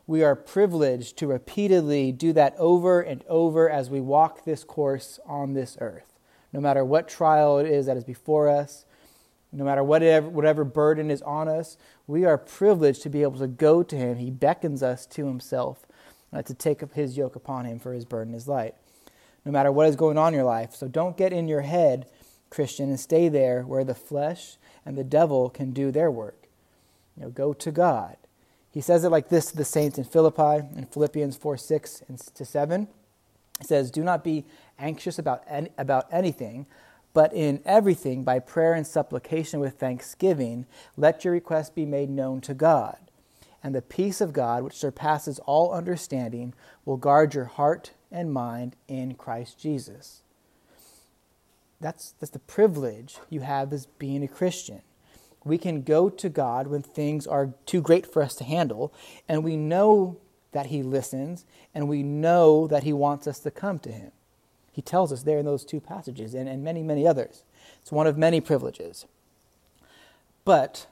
We 0.06 0.22
are 0.22 0.36
privileged 0.36 1.16
to 1.18 1.26
repeatedly 1.26 2.12
do 2.12 2.32
that 2.32 2.54
over 2.58 3.00
and 3.00 3.24
over 3.28 3.70
as 3.70 3.90
we 3.90 4.00
walk 4.00 4.44
this 4.44 4.64
course 4.64 5.18
on 5.26 5.54
this 5.54 5.76
earth 5.80 6.12
no 6.52 6.60
matter 6.60 6.84
what 6.84 7.08
trial 7.08 7.58
it 7.58 7.66
is 7.66 7.86
that 7.86 7.96
is 7.96 8.04
before 8.04 8.48
us, 8.48 8.84
no 9.52 9.64
matter 9.64 9.84
whatever, 9.84 10.28
whatever 10.28 10.64
burden 10.64 11.10
is 11.10 11.22
on 11.22 11.48
us, 11.48 11.76
we 12.06 12.24
are 12.24 12.38
privileged 12.38 13.02
to 13.02 13.10
be 13.10 13.22
able 13.22 13.38
to 13.38 13.46
go 13.46 13.82
to 13.82 13.96
Him. 13.96 14.16
He 14.16 14.30
beckons 14.30 14.82
us 14.82 15.06
to 15.06 15.26
Himself 15.26 15.86
uh, 16.32 16.42
to 16.42 16.54
take 16.54 16.82
up 16.82 16.94
His 16.94 17.16
yoke 17.16 17.36
upon 17.36 17.66
Him, 17.66 17.78
for 17.78 17.92
His 17.92 18.04
burden 18.04 18.34
is 18.34 18.48
light. 18.48 18.74
No 19.44 19.52
matter 19.52 19.70
what 19.70 19.88
is 19.88 19.96
going 19.96 20.16
on 20.16 20.28
in 20.28 20.34
your 20.34 20.44
life. 20.44 20.74
So 20.74 20.88
don't 20.88 21.16
get 21.16 21.32
in 21.32 21.48
your 21.48 21.62
head, 21.62 22.06
Christian, 22.48 22.88
and 22.88 22.98
stay 22.98 23.28
there 23.28 23.62
where 23.62 23.84
the 23.84 23.94
flesh 23.94 24.56
and 24.86 24.96
the 24.96 25.04
devil 25.04 25.50
can 25.50 25.72
do 25.72 25.90
their 25.90 26.10
work. 26.10 26.48
You 27.16 27.24
know, 27.24 27.30
go 27.30 27.52
to 27.52 27.70
God. 27.70 28.16
He 28.72 28.80
says 28.80 29.04
it 29.04 29.10
like 29.10 29.28
this 29.28 29.50
to 29.50 29.56
the 29.56 29.64
saints 29.64 29.98
in 29.98 30.04
Philippi 30.04 30.66
in 30.76 30.86
Philippians 30.86 31.36
4 31.36 31.56
6 31.58 32.02
and 32.08 32.18
to 32.18 32.44
7. 32.44 32.88
He 33.58 33.66
says, 33.66 33.90
Do 33.90 34.02
not 34.02 34.24
be 34.24 34.44
anxious 34.78 35.18
about, 35.18 35.44
any, 35.46 35.70
about 35.76 36.06
anything, 36.10 36.66
but 37.14 37.32
in 37.34 37.60
everything, 37.64 38.24
by 38.24 38.38
prayer 38.38 38.74
and 38.74 38.86
supplication 38.86 39.60
with 39.60 39.78
thanksgiving, 39.78 40.66
let 40.96 41.24
your 41.24 41.32
requests 41.32 41.70
be 41.70 41.84
made 41.84 42.08
known 42.08 42.40
to 42.42 42.54
God. 42.54 42.96
And 43.62 43.74
the 43.74 43.82
peace 43.82 44.20
of 44.20 44.32
God, 44.32 44.64
which 44.64 44.74
surpasses 44.74 45.38
all 45.40 45.72
understanding, 45.72 46.54
will 46.84 46.96
guard 46.96 47.34
your 47.34 47.44
heart 47.44 47.92
and 48.10 48.32
mind 48.32 48.76
in 48.88 49.14
Christ 49.14 49.58
Jesus. 49.58 50.22
That's, 51.80 52.14
that's 52.18 52.32
the 52.32 52.38
privilege 52.38 53.18
you 53.28 53.40
have 53.40 53.72
as 53.72 53.86
being 53.86 54.22
a 54.22 54.28
Christian. 54.28 54.82
We 55.44 55.58
can 55.58 55.82
go 55.82 56.08
to 56.08 56.28
God 56.28 56.68
when 56.68 56.82
things 56.82 57.26
are 57.26 57.52
too 57.66 57.80
great 57.80 58.06
for 58.06 58.22
us 58.22 58.34
to 58.36 58.44
handle, 58.44 58.92
and 59.28 59.42
we 59.42 59.56
know 59.56 60.18
that 60.52 60.66
He 60.66 60.82
listens, 60.82 61.44
and 61.74 61.88
we 61.88 62.02
know 62.02 62.66
that 62.68 62.84
He 62.84 62.92
wants 62.92 63.26
us 63.26 63.40
to 63.40 63.50
come 63.50 63.78
to 63.80 63.90
Him. 63.90 64.12
He 64.72 64.82
tells 64.82 65.12
us 65.12 65.22
there 65.22 65.38
in 65.38 65.44
those 65.44 65.64
two 65.64 65.80
passages 65.80 66.34
and, 66.34 66.48
and 66.48 66.64
many, 66.64 66.82
many 66.82 67.06
others. 67.06 67.44
It's 67.80 67.92
one 67.92 68.06
of 68.06 68.16
many 68.16 68.40
privileges. 68.40 69.06
But 70.44 70.86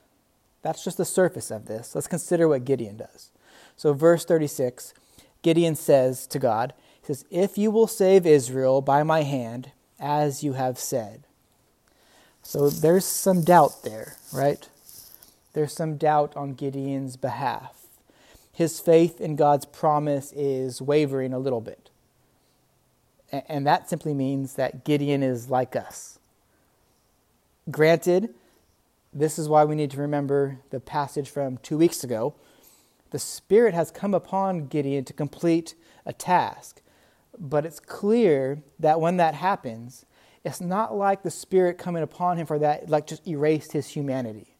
that's 0.62 0.84
just 0.84 0.98
the 0.98 1.04
surface 1.04 1.50
of 1.50 1.66
this. 1.66 1.94
Let's 1.94 2.06
consider 2.06 2.46
what 2.46 2.64
Gideon 2.64 2.98
does. 2.98 3.30
So, 3.76 3.92
verse 3.92 4.24
36 4.24 4.94
Gideon 5.42 5.74
says 5.74 6.26
to 6.28 6.38
God, 6.38 6.74
He 7.00 7.06
says, 7.06 7.24
If 7.30 7.56
you 7.56 7.70
will 7.70 7.86
save 7.86 8.26
Israel 8.26 8.82
by 8.82 9.02
my 9.02 9.22
hand, 9.22 9.72
as 10.00 10.42
you 10.42 10.54
have 10.54 10.78
said. 10.78 11.24
So 12.42 12.70
there's 12.70 13.04
some 13.04 13.42
doubt 13.42 13.82
there, 13.84 14.16
right? 14.32 14.66
There's 15.52 15.72
some 15.72 15.96
doubt 15.96 16.34
on 16.36 16.54
Gideon's 16.54 17.16
behalf. 17.16 17.74
His 18.52 18.80
faith 18.80 19.20
in 19.20 19.36
God's 19.36 19.66
promise 19.66 20.32
is 20.32 20.80
wavering 20.80 21.32
a 21.32 21.38
little 21.38 21.60
bit. 21.60 21.89
And 23.32 23.66
that 23.66 23.88
simply 23.88 24.14
means 24.14 24.54
that 24.54 24.84
Gideon 24.84 25.22
is 25.22 25.50
like 25.50 25.76
us. 25.76 26.18
Granted, 27.70 28.34
this 29.12 29.38
is 29.38 29.48
why 29.48 29.64
we 29.64 29.74
need 29.74 29.90
to 29.92 30.00
remember 30.00 30.58
the 30.70 30.80
passage 30.80 31.28
from 31.28 31.58
two 31.58 31.78
weeks 31.78 32.02
ago. 32.02 32.34
The 33.10 33.18
Spirit 33.18 33.74
has 33.74 33.90
come 33.90 34.14
upon 34.14 34.66
Gideon 34.66 35.04
to 35.04 35.12
complete 35.12 35.74
a 36.06 36.12
task. 36.12 36.80
But 37.38 37.64
it's 37.64 37.80
clear 37.80 38.62
that 38.78 39.00
when 39.00 39.16
that 39.16 39.34
happens, 39.34 40.04
it's 40.44 40.60
not 40.60 40.96
like 40.96 41.22
the 41.22 41.30
Spirit 41.30 41.78
coming 41.78 42.02
upon 42.02 42.36
him 42.36 42.46
for 42.46 42.58
that, 42.58 42.88
like 42.88 43.06
just 43.06 43.26
erased 43.26 43.72
his 43.72 43.88
humanity. 43.88 44.56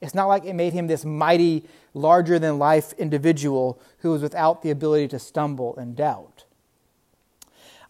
It's 0.00 0.14
not 0.14 0.26
like 0.26 0.44
it 0.44 0.54
made 0.54 0.72
him 0.72 0.88
this 0.88 1.04
mighty, 1.04 1.64
larger 1.94 2.38
than 2.38 2.58
life 2.58 2.92
individual 2.94 3.80
who 3.98 4.10
was 4.10 4.22
without 4.22 4.62
the 4.62 4.70
ability 4.70 5.08
to 5.08 5.18
stumble 5.18 5.76
and 5.76 5.94
doubt. 5.94 6.44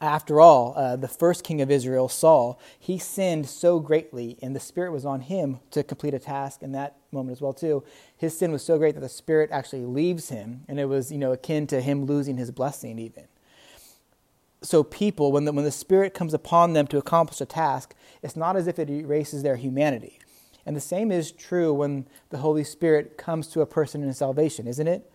After 0.03 0.41
all, 0.41 0.75
uh, 0.77 0.97
the 0.97 1.07
first 1.07 1.45
king 1.45 1.61
of 1.61 1.71
Israel, 1.71 2.09
Saul, 2.09 2.59
he 2.77 2.99
sinned 2.99 3.49
so 3.49 3.79
greatly, 3.79 4.37
and 4.43 4.55
the 4.55 4.59
Spirit 4.59 4.91
was 4.91 5.07
on 5.07 5.21
him 5.21 5.61
to 5.71 5.85
complete 5.85 6.13
a 6.13 6.19
task 6.19 6.61
in 6.61 6.73
that 6.73 6.97
moment 7.13 7.37
as 7.37 7.41
well 7.41 7.53
too. 7.53 7.85
His 8.17 8.37
sin 8.37 8.51
was 8.51 8.65
so 8.65 8.79
great 8.79 8.97
that 8.97 9.01
the 9.01 9.09
Spirit 9.09 9.51
actually 9.53 9.85
leaves 9.85 10.29
him, 10.29 10.63
and 10.67 10.81
it 10.81 10.87
was 10.87 11.13
you 11.13 11.19
know 11.19 11.31
akin 11.31 11.69
to 11.69 11.81
him 11.81 12.05
losing 12.05 12.37
his 12.37 12.51
blessing 12.51 12.99
even. 12.99 13.29
So 14.61 14.83
people, 14.83 15.31
when 15.31 15.45
the, 15.45 15.53
when 15.53 15.65
the 15.65 15.71
Spirit 15.71 16.15
comes 16.15 16.35
upon 16.35 16.73
them 16.73 16.89
to 16.89 16.99
accomplish 16.99 17.41
a 17.41 17.47
task, 17.47 17.95
it's 18.23 18.35
not 18.35 18.57
as 18.57 18.67
if 18.67 18.81
it 18.81 18.91
erases 18.91 19.45
their 19.45 19.57
humanity. 19.57 20.19
And 20.67 20.75
the 20.75 20.81
same 20.81 21.13
is 21.13 21.31
true 21.31 21.73
when 21.73 22.09
the 22.31 22.39
Holy 22.39 22.65
Spirit 22.65 23.17
comes 23.17 23.47
to 23.49 23.61
a 23.61 23.67
person 23.67 24.03
in 24.03 24.13
salvation, 24.15 24.67
isn't 24.67 24.89
it? 24.89 25.13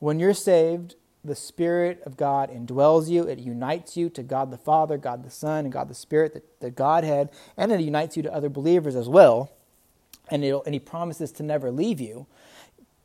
When 0.00 0.20
you're 0.20 0.34
saved, 0.34 0.96
the 1.24 1.34
Spirit 1.34 2.02
of 2.04 2.16
God 2.16 2.50
indwells 2.50 3.08
you. 3.08 3.24
It 3.24 3.38
unites 3.38 3.96
you 3.96 4.08
to 4.10 4.22
God 4.22 4.50
the 4.50 4.58
Father, 4.58 4.96
God 4.96 5.24
the 5.24 5.30
Son, 5.30 5.64
and 5.64 5.72
God 5.72 5.88
the 5.88 5.94
Spirit, 5.94 6.34
the, 6.34 6.42
the 6.60 6.70
Godhead, 6.70 7.30
and 7.56 7.72
it 7.72 7.80
unites 7.80 8.16
you 8.16 8.22
to 8.22 8.32
other 8.32 8.48
believers 8.48 8.96
as 8.96 9.08
well. 9.08 9.50
And, 10.30 10.44
and 10.44 10.74
He 10.74 10.78
promises 10.80 11.32
to 11.32 11.42
never 11.42 11.70
leave 11.70 12.00
you. 12.00 12.26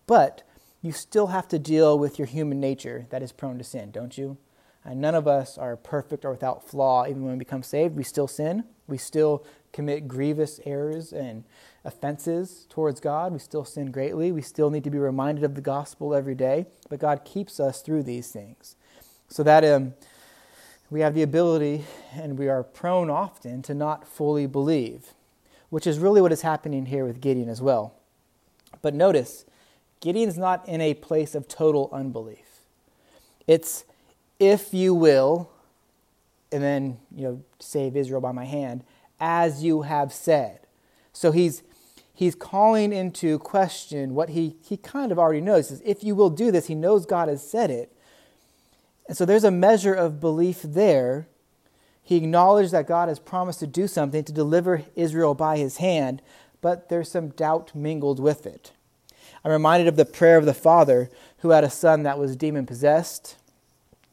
But 0.05 0.43
you 0.81 0.91
still 0.91 1.27
have 1.27 1.47
to 1.47 1.59
deal 1.59 1.97
with 1.97 2.19
your 2.19 2.25
human 2.27 2.59
nature 2.59 3.07
that 3.09 3.23
is 3.23 3.31
prone 3.31 3.57
to 3.57 3.63
sin, 3.63 3.91
don't 3.91 4.17
you? 4.17 4.37
And 4.83 4.99
none 4.99 5.15
of 5.15 5.27
us 5.27 5.57
are 5.57 5.77
perfect 5.77 6.25
or 6.25 6.31
without 6.31 6.67
flaw. 6.67 7.05
Even 7.07 7.23
when 7.23 7.33
we 7.33 7.39
become 7.39 7.63
saved, 7.63 7.95
we 7.95 8.03
still 8.03 8.27
sin. 8.27 8.65
We 8.87 8.97
still 8.97 9.45
commit 9.71 10.09
grievous 10.09 10.59
errors 10.65 11.13
and 11.13 11.45
offenses 11.85 12.65
towards 12.69 12.99
God. 12.99 13.33
We 13.33 13.39
still 13.39 13.65
sin 13.65 13.91
greatly. 13.91 14.31
We 14.31 14.41
still 14.41 14.69
need 14.69 14.83
to 14.85 14.89
be 14.89 14.97
reminded 14.97 15.43
of 15.43 15.55
the 15.55 15.61
gospel 15.61 16.15
every 16.15 16.35
day. 16.35 16.65
But 16.89 16.99
God 16.99 17.25
keeps 17.25 17.59
us 17.59 17.81
through 17.81 18.03
these 18.03 18.31
things. 18.31 18.75
So 19.27 19.43
that 19.43 19.65
um, 19.65 19.93
we 20.89 21.01
have 21.01 21.15
the 21.15 21.23
ability 21.23 21.85
and 22.13 22.37
we 22.37 22.47
are 22.47 22.63
prone 22.63 23.09
often 23.09 23.61
to 23.63 23.73
not 23.73 24.07
fully 24.07 24.45
believe, 24.45 25.13
which 25.69 25.87
is 25.87 25.99
really 25.99 26.21
what 26.21 26.31
is 26.31 26.41
happening 26.41 26.85
here 26.85 27.05
with 27.05 27.19
Gideon 27.19 27.49
as 27.49 27.61
well. 27.61 27.95
But 28.81 28.93
notice, 28.93 29.45
Gideon's 30.01 30.37
not 30.37 30.67
in 30.67 30.81
a 30.81 30.93
place 30.93 31.35
of 31.35 31.47
total 31.47 31.89
unbelief. 31.91 32.61
It's 33.47 33.85
if 34.39 34.73
you 34.73 34.93
will, 34.93 35.49
and 36.51 36.61
then, 36.61 36.99
you 37.15 37.23
know, 37.23 37.43
save 37.59 37.95
Israel 37.95 38.21
by 38.21 38.31
my 38.31 38.45
hand, 38.45 38.83
as 39.19 39.63
you 39.63 39.83
have 39.83 40.13
said. 40.13 40.59
So 41.11 41.31
he's 41.31 41.63
he's 42.13 42.35
calling 42.35 42.93
into 42.93 43.39
question 43.39 44.13
what 44.13 44.29
he, 44.29 44.55
he 44.63 44.77
kind 44.77 45.11
of 45.11 45.19
already 45.19 45.41
knows. 45.41 45.69
He 45.69 45.75
says, 45.75 45.81
if 45.85 46.03
you 46.03 46.15
will 46.15 46.29
do 46.29 46.51
this, 46.51 46.67
he 46.67 46.75
knows 46.75 47.05
God 47.05 47.27
has 47.27 47.47
said 47.47 47.71
it. 47.71 47.91
And 49.07 49.17
so 49.17 49.25
there's 49.25 49.43
a 49.43 49.51
measure 49.51 49.93
of 49.93 50.19
belief 50.19 50.61
there. 50.61 51.27
He 52.03 52.17
acknowledged 52.17 52.71
that 52.71 52.87
God 52.87 53.09
has 53.09 53.19
promised 53.19 53.59
to 53.59 53.67
do 53.67 53.87
something 53.87 54.23
to 54.23 54.31
deliver 54.31 54.83
Israel 54.95 55.33
by 55.33 55.57
his 55.57 55.77
hand, 55.77 56.21
but 56.61 56.89
there's 56.89 57.11
some 57.11 57.29
doubt 57.29 57.73
mingled 57.73 58.19
with 58.19 58.45
it. 58.45 58.71
I'm 59.43 59.51
reminded 59.51 59.87
of 59.87 59.97
the 59.97 60.05
prayer 60.05 60.37
of 60.37 60.45
the 60.45 60.53
father 60.53 61.09
who 61.39 61.49
had 61.49 61.65
a 61.65 61.69
son 61.69 62.03
that 62.03 62.17
was 62.17 62.37
demon 62.37 62.65
possessed. 62.65 63.35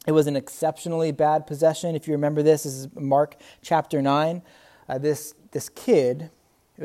It 0.07 0.13
was 0.13 0.27
an 0.27 0.35
exceptionally 0.35 1.13
bad 1.13 1.47
possession. 1.47 1.95
If 1.95 2.09
you 2.09 2.15
remember 2.15 2.43
this, 2.43 2.65
this 2.65 2.75
is 2.75 2.89
Mark 2.97 3.37
chapter 3.63 4.03
9. 4.03 4.43
Uh, 4.89 4.99
this, 4.99 5.35
this 5.53 5.69
kid 5.69 6.31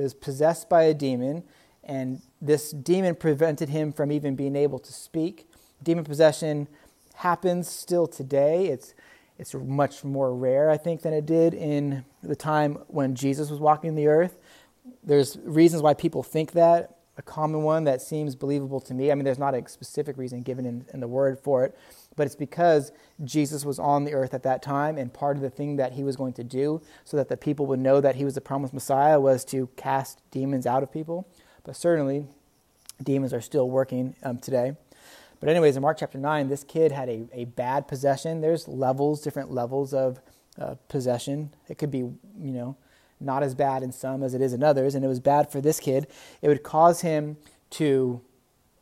was 0.01 0.13
possessed 0.13 0.69
by 0.69 0.83
a 0.83 0.93
demon, 0.93 1.43
and 1.83 2.21
this 2.41 2.71
demon 2.71 3.15
prevented 3.15 3.69
him 3.69 3.91
from 3.91 4.11
even 4.11 4.35
being 4.35 4.55
able 4.55 4.79
to 4.79 4.93
speak. 4.93 5.47
Demon 5.83 6.03
possession 6.03 6.67
happens 7.15 7.69
still 7.69 8.07
today. 8.07 8.67
It's 8.67 8.93
it's 9.37 9.53
much 9.53 10.03
more 10.03 10.33
rare, 10.33 10.69
I 10.69 10.77
think, 10.77 11.01
than 11.01 11.13
it 11.13 11.25
did 11.25 11.53
in 11.53 12.05
the 12.23 12.37
time 12.37 12.75
when 12.87 13.15
Jesus 13.15 13.49
was 13.49 13.59
walking 13.59 13.95
the 13.95 14.07
earth. 14.07 14.37
There's 15.03 15.37
reasons 15.43 15.81
why 15.81 15.93
people 15.93 16.23
think 16.23 16.53
that. 16.53 16.94
A 17.17 17.21
common 17.21 17.63
one 17.63 17.85
that 17.85 18.01
seems 18.01 18.35
believable 18.35 18.81
to 18.81 18.93
me. 18.93 19.11
I 19.11 19.15
mean, 19.15 19.23
there's 19.23 19.39
not 19.39 19.55
a 19.55 19.67
specific 19.69 20.17
reason 20.17 20.41
given 20.41 20.65
in, 20.65 20.85
in 20.93 20.99
the 20.99 21.07
word 21.07 21.39
for 21.39 21.63
it, 21.63 21.77
but 22.15 22.25
it's 22.25 22.35
because 22.35 22.91
Jesus 23.23 23.63
was 23.63 23.79
on 23.79 24.03
the 24.03 24.13
earth 24.13 24.33
at 24.33 24.43
that 24.43 24.61
time, 24.61 24.97
and 24.97 25.13
part 25.13 25.37
of 25.37 25.41
the 25.41 25.49
thing 25.49 25.77
that 25.77 25.93
he 25.93 26.03
was 26.03 26.15
going 26.15 26.33
to 26.33 26.43
do 26.43 26.81
so 27.05 27.15
that 27.15 27.29
the 27.29 27.37
people 27.37 27.65
would 27.67 27.79
know 27.79 28.01
that 28.01 28.15
he 28.15 28.25
was 28.25 28.35
the 28.35 28.41
promised 28.41 28.73
Messiah 28.73 29.19
was 29.19 29.45
to 29.45 29.69
cast 29.77 30.19
demons 30.31 30.65
out 30.65 30.83
of 30.83 30.91
people. 30.91 31.27
But 31.63 31.75
certainly, 31.75 32.25
demons 33.01 33.33
are 33.33 33.41
still 33.41 33.69
working 33.69 34.15
um, 34.23 34.37
today. 34.37 34.75
But, 35.39 35.49
anyways, 35.49 35.75
in 35.75 35.81
Mark 35.81 35.97
chapter 35.97 36.17
9, 36.17 36.47
this 36.47 36.63
kid 36.63 36.91
had 36.91 37.09
a, 37.09 37.27
a 37.33 37.45
bad 37.45 37.87
possession. 37.87 38.41
There's 38.41 38.67
levels, 38.67 39.21
different 39.21 39.51
levels 39.51 39.93
of 39.93 40.19
uh, 40.59 40.75
possession. 40.87 41.53
It 41.67 41.77
could 41.77 41.91
be, 41.91 41.99
you 41.99 42.17
know, 42.39 42.77
not 43.19 43.43
as 43.43 43.55
bad 43.55 43.83
in 43.83 43.91
some 43.91 44.23
as 44.23 44.33
it 44.33 44.41
is 44.41 44.53
in 44.53 44.63
others, 44.63 44.95
and 44.95 45.05
it 45.05 45.07
was 45.07 45.19
bad 45.19 45.51
for 45.51 45.61
this 45.61 45.79
kid. 45.79 46.07
It 46.41 46.47
would 46.47 46.63
cause 46.63 47.01
him 47.01 47.37
to 47.71 48.21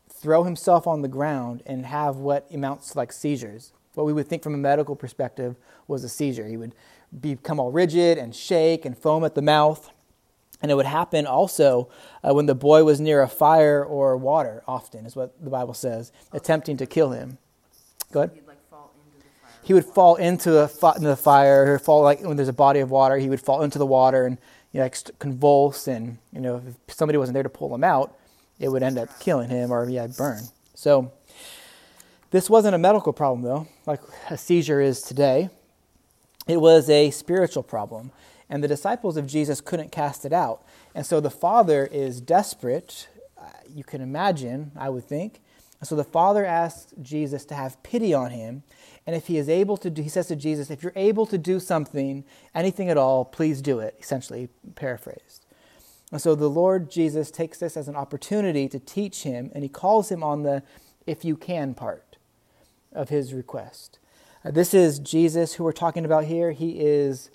throw 0.08 0.44
himself 0.44 0.86
on 0.86 1.02
the 1.02 1.08
ground 1.08 1.62
and 1.66 1.86
have 1.86 2.16
what 2.16 2.46
amounts 2.52 2.90
to 2.92 2.98
like 2.98 3.12
seizures. 3.12 3.72
What 3.94 4.06
we 4.06 4.12
would 4.12 4.26
think 4.26 4.42
from 4.42 4.54
a 4.54 4.58
medical 4.58 4.96
perspective 4.96 5.56
was 5.86 6.02
a 6.02 6.08
seizure. 6.08 6.46
He 6.48 6.56
would 6.56 6.74
become 7.20 7.60
all 7.60 7.70
rigid 7.70 8.18
and 8.18 8.34
shake 8.34 8.84
and 8.84 8.96
foam 8.96 9.24
at 9.24 9.34
the 9.34 9.42
mouth. 9.42 9.90
And 10.62 10.70
it 10.70 10.74
would 10.74 10.86
happen 10.86 11.26
also 11.26 11.90
uh, 12.22 12.32
when 12.32 12.46
the 12.46 12.54
boy 12.54 12.84
was 12.84 13.00
near 13.00 13.22
a 13.22 13.28
fire 13.28 13.84
or 13.84 14.16
water, 14.16 14.62
often, 14.66 15.04
is 15.04 15.14
what 15.14 15.34
the 15.42 15.50
Bible 15.50 15.74
says, 15.74 16.10
attempting 16.32 16.76
to 16.78 16.86
kill 16.86 17.10
him. 17.10 17.38
Go 18.12 18.22
ahead. 18.22 18.43
He 19.62 19.72
would 19.72 19.84
fall 19.84 20.16
into, 20.16 20.58
a, 20.58 20.94
into 20.94 21.08
the 21.08 21.16
fire, 21.16 21.74
or 21.74 21.78
fall 21.78 22.02
like 22.02 22.20
when 22.22 22.36
there's 22.36 22.48
a 22.48 22.52
body 22.52 22.80
of 22.80 22.90
water, 22.90 23.16
he 23.16 23.28
would 23.28 23.40
fall 23.40 23.62
into 23.62 23.78
the 23.78 23.86
water 23.86 24.26
and 24.26 24.38
you 24.72 24.80
know, 24.80 24.90
convulse. 25.18 25.88
And 25.88 26.18
you 26.32 26.40
know, 26.40 26.62
if 26.88 26.94
somebody 26.94 27.18
wasn't 27.18 27.34
there 27.34 27.42
to 27.42 27.48
pull 27.48 27.74
him 27.74 27.84
out, 27.84 28.16
it 28.58 28.68
would 28.68 28.82
end 28.82 28.98
up 28.98 29.20
killing 29.20 29.48
him 29.48 29.70
or 29.70 29.88
yeah, 29.88 30.06
burn. 30.06 30.42
So 30.74 31.12
this 32.30 32.50
wasn't 32.50 32.74
a 32.74 32.78
medical 32.78 33.12
problem 33.12 33.42
though, 33.42 33.68
like 33.86 34.00
a 34.28 34.36
seizure 34.36 34.80
is 34.80 35.00
today. 35.00 35.50
It 36.46 36.60
was 36.60 36.90
a 36.90 37.10
spiritual 37.10 37.62
problem. 37.62 38.10
And 38.50 38.62
the 38.62 38.68
disciples 38.68 39.16
of 39.16 39.26
Jesus 39.26 39.60
couldn't 39.60 39.90
cast 39.90 40.24
it 40.24 40.32
out. 40.32 40.62
And 40.94 41.06
so 41.06 41.20
the 41.20 41.30
father 41.30 41.86
is 41.86 42.20
desperate. 42.20 43.08
Uh, 43.38 43.44
you 43.68 43.82
can 43.82 44.00
imagine, 44.00 44.72
I 44.76 44.90
would 44.90 45.04
think. 45.04 45.40
So 45.82 45.96
the 45.96 46.04
father 46.04 46.44
asks 46.44 46.92
Jesus 47.02 47.44
to 47.46 47.54
have 47.54 47.82
pity 47.82 48.14
on 48.14 48.30
him. 48.30 48.62
And 49.06 49.14
if 49.14 49.26
he 49.26 49.36
is 49.36 49.48
able 49.48 49.76
to 49.78 49.90
do, 49.90 50.02
he 50.02 50.08
says 50.08 50.28
to 50.28 50.36
Jesus, 50.36 50.70
if 50.70 50.82
you're 50.82 50.92
able 50.96 51.26
to 51.26 51.36
do 51.36 51.60
something, 51.60 52.24
anything 52.54 52.88
at 52.88 52.96
all, 52.96 53.24
please 53.24 53.60
do 53.60 53.78
it, 53.80 53.96
essentially 54.00 54.48
paraphrased. 54.76 55.44
And 56.10 56.20
so 56.20 56.34
the 56.34 56.48
Lord 56.48 56.90
Jesus 56.90 57.30
takes 57.30 57.58
this 57.58 57.76
as 57.76 57.88
an 57.88 57.96
opportunity 57.96 58.68
to 58.68 58.78
teach 58.78 59.24
him, 59.24 59.50
and 59.54 59.62
he 59.62 59.68
calls 59.68 60.10
him 60.10 60.22
on 60.22 60.42
the 60.42 60.62
if 61.06 61.24
you 61.24 61.36
can 61.36 61.74
part 61.74 62.16
of 62.92 63.08
his 63.08 63.34
request. 63.34 63.98
Uh, 64.44 64.50
this 64.50 64.72
is 64.72 64.98
Jesus 64.98 65.54
who 65.54 65.64
we're 65.64 65.72
talking 65.72 66.04
about 66.04 66.24
here. 66.24 66.52
He 66.52 66.80
is 66.80 67.30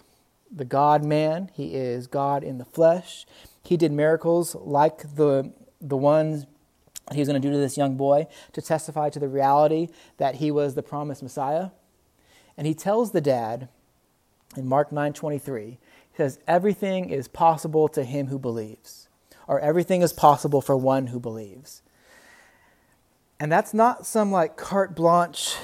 the 0.52 0.66
God 0.66 1.04
man, 1.04 1.52
he 1.54 1.76
is 1.76 2.08
God 2.08 2.44
in 2.44 2.58
the 2.58 2.66
flesh. 2.66 3.26
He 3.64 3.78
did 3.78 3.92
miracles 3.92 4.56
like 4.56 5.16
the, 5.16 5.52
the 5.80 5.98
ones 5.98 6.46
he 7.14 7.20
was 7.20 7.28
going 7.28 7.42
to 7.42 7.48
do 7.48 7.52
to 7.52 7.60
this 7.60 7.78
young 7.78 7.96
boy 7.96 8.28
to 8.54 8.62
testify 8.62 9.10
to 9.10 9.20
the 9.20 9.28
reality 9.28 9.90
that 10.18 10.36
he 10.36 10.52
was 10.52 10.76
the 10.76 10.84
promised 10.84 11.24
Messiah. 11.24 11.70
And 12.58 12.68
he 12.68 12.74
tells 12.74 13.12
the 13.12 13.22
dad 13.22 13.70
in 14.56 14.68
Mark 14.68 14.92
9:23 14.92 15.78
says, 16.20 16.40
Everything 16.48 17.10
is 17.10 17.30
possible 17.30 17.88
to 17.88 18.04
him 18.04 18.28
who 18.28 18.38
believes, 18.38 19.08
or 19.48 19.60
everything 19.62 20.02
is 20.02 20.12
possible 20.12 20.62
for 20.62 20.76
one 20.76 21.08
who 21.08 21.20
believes. 21.20 21.82
And 23.40 23.50
that's 23.50 23.74
not 23.74 24.06
some 24.06 24.32
like 24.32 24.58
carte 24.58 24.96
blanche 24.96 25.56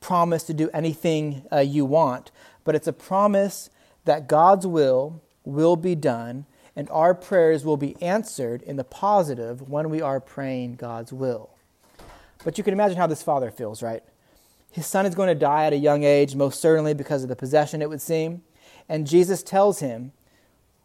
promise 0.00 0.44
to 0.44 0.54
do 0.54 0.70
anything 0.72 1.42
uh, 1.52 1.58
you 1.58 1.84
want, 1.84 2.30
but 2.62 2.76
it's 2.76 2.86
a 2.86 2.92
promise 2.92 3.70
that 4.04 4.28
God's 4.28 4.66
will 4.66 5.20
will 5.44 5.74
be 5.74 5.96
done 5.96 6.46
and 6.78 6.88
our 6.90 7.12
prayers 7.12 7.64
will 7.64 7.76
be 7.76 8.00
answered 8.00 8.62
in 8.62 8.76
the 8.76 8.84
positive 8.84 9.68
when 9.68 9.90
we 9.90 10.00
are 10.00 10.20
praying 10.20 10.76
God's 10.76 11.12
will. 11.12 11.50
But 12.44 12.56
you 12.56 12.62
can 12.62 12.72
imagine 12.72 12.96
how 12.96 13.08
this 13.08 13.20
father 13.20 13.50
feels, 13.50 13.82
right? 13.82 14.04
His 14.70 14.86
son 14.86 15.04
is 15.04 15.16
going 15.16 15.26
to 15.26 15.34
die 15.34 15.64
at 15.64 15.72
a 15.72 15.76
young 15.76 16.04
age, 16.04 16.36
most 16.36 16.60
certainly 16.60 16.94
because 16.94 17.24
of 17.24 17.28
the 17.28 17.34
possession, 17.34 17.82
it 17.82 17.88
would 17.88 18.00
seem. 18.00 18.42
And 18.88 19.08
Jesus 19.08 19.42
tells 19.42 19.80
him, 19.80 20.12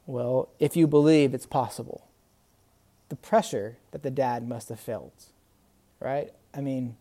Well, 0.07 0.49
if 0.57 0.75
you 0.75 0.87
believe, 0.87 1.35
it's 1.35 1.45
possible. 1.45 2.07
The 3.09 3.15
pressure 3.15 3.77
that 3.91 4.01
the 4.01 4.09
dad 4.09 4.47
must 4.49 4.69
have 4.69 4.79
felt, 4.79 5.27
right? 5.99 6.31
I 6.55 6.61
mean, 6.61 6.95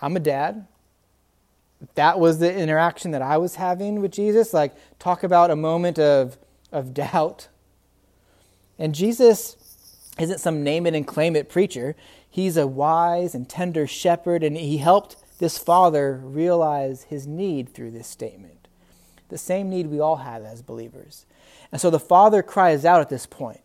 I'm 0.00 0.14
a 0.14 0.20
dad. 0.20 0.68
That 1.96 2.20
was 2.20 2.38
the 2.38 2.56
interaction 2.56 3.10
that 3.10 3.22
I 3.22 3.36
was 3.38 3.56
having 3.56 4.00
with 4.00 4.12
Jesus. 4.12 4.54
Like, 4.54 4.74
talk 5.00 5.24
about 5.24 5.50
a 5.50 5.56
moment 5.56 5.98
of, 5.98 6.38
of 6.72 6.94
doubt. 6.94 7.48
And 8.78 8.94
Jesus 8.94 9.56
isn't 10.18 10.40
some 10.40 10.64
name 10.64 10.86
it 10.86 10.94
and 10.94 11.06
claim 11.06 11.36
it 11.36 11.48
preacher. 11.48 11.94
He's 12.28 12.56
a 12.56 12.66
wise 12.66 13.34
and 13.34 13.48
tender 13.48 13.86
shepherd, 13.86 14.42
and 14.42 14.56
he 14.56 14.78
helped 14.78 15.16
this 15.38 15.58
father 15.58 16.20
realize 16.22 17.04
his 17.04 17.26
need 17.26 17.68
through 17.68 17.90
this 17.90 18.08
statement. 18.08 18.68
The 19.28 19.38
same 19.38 19.70
need 19.70 19.86
we 19.86 20.00
all 20.00 20.16
have 20.16 20.44
as 20.44 20.62
believers. 20.62 21.26
And 21.70 21.80
so 21.80 21.90
the 21.90 21.98
father 21.98 22.42
cries 22.42 22.84
out 22.84 23.00
at 23.00 23.08
this 23.08 23.26
point. 23.26 23.60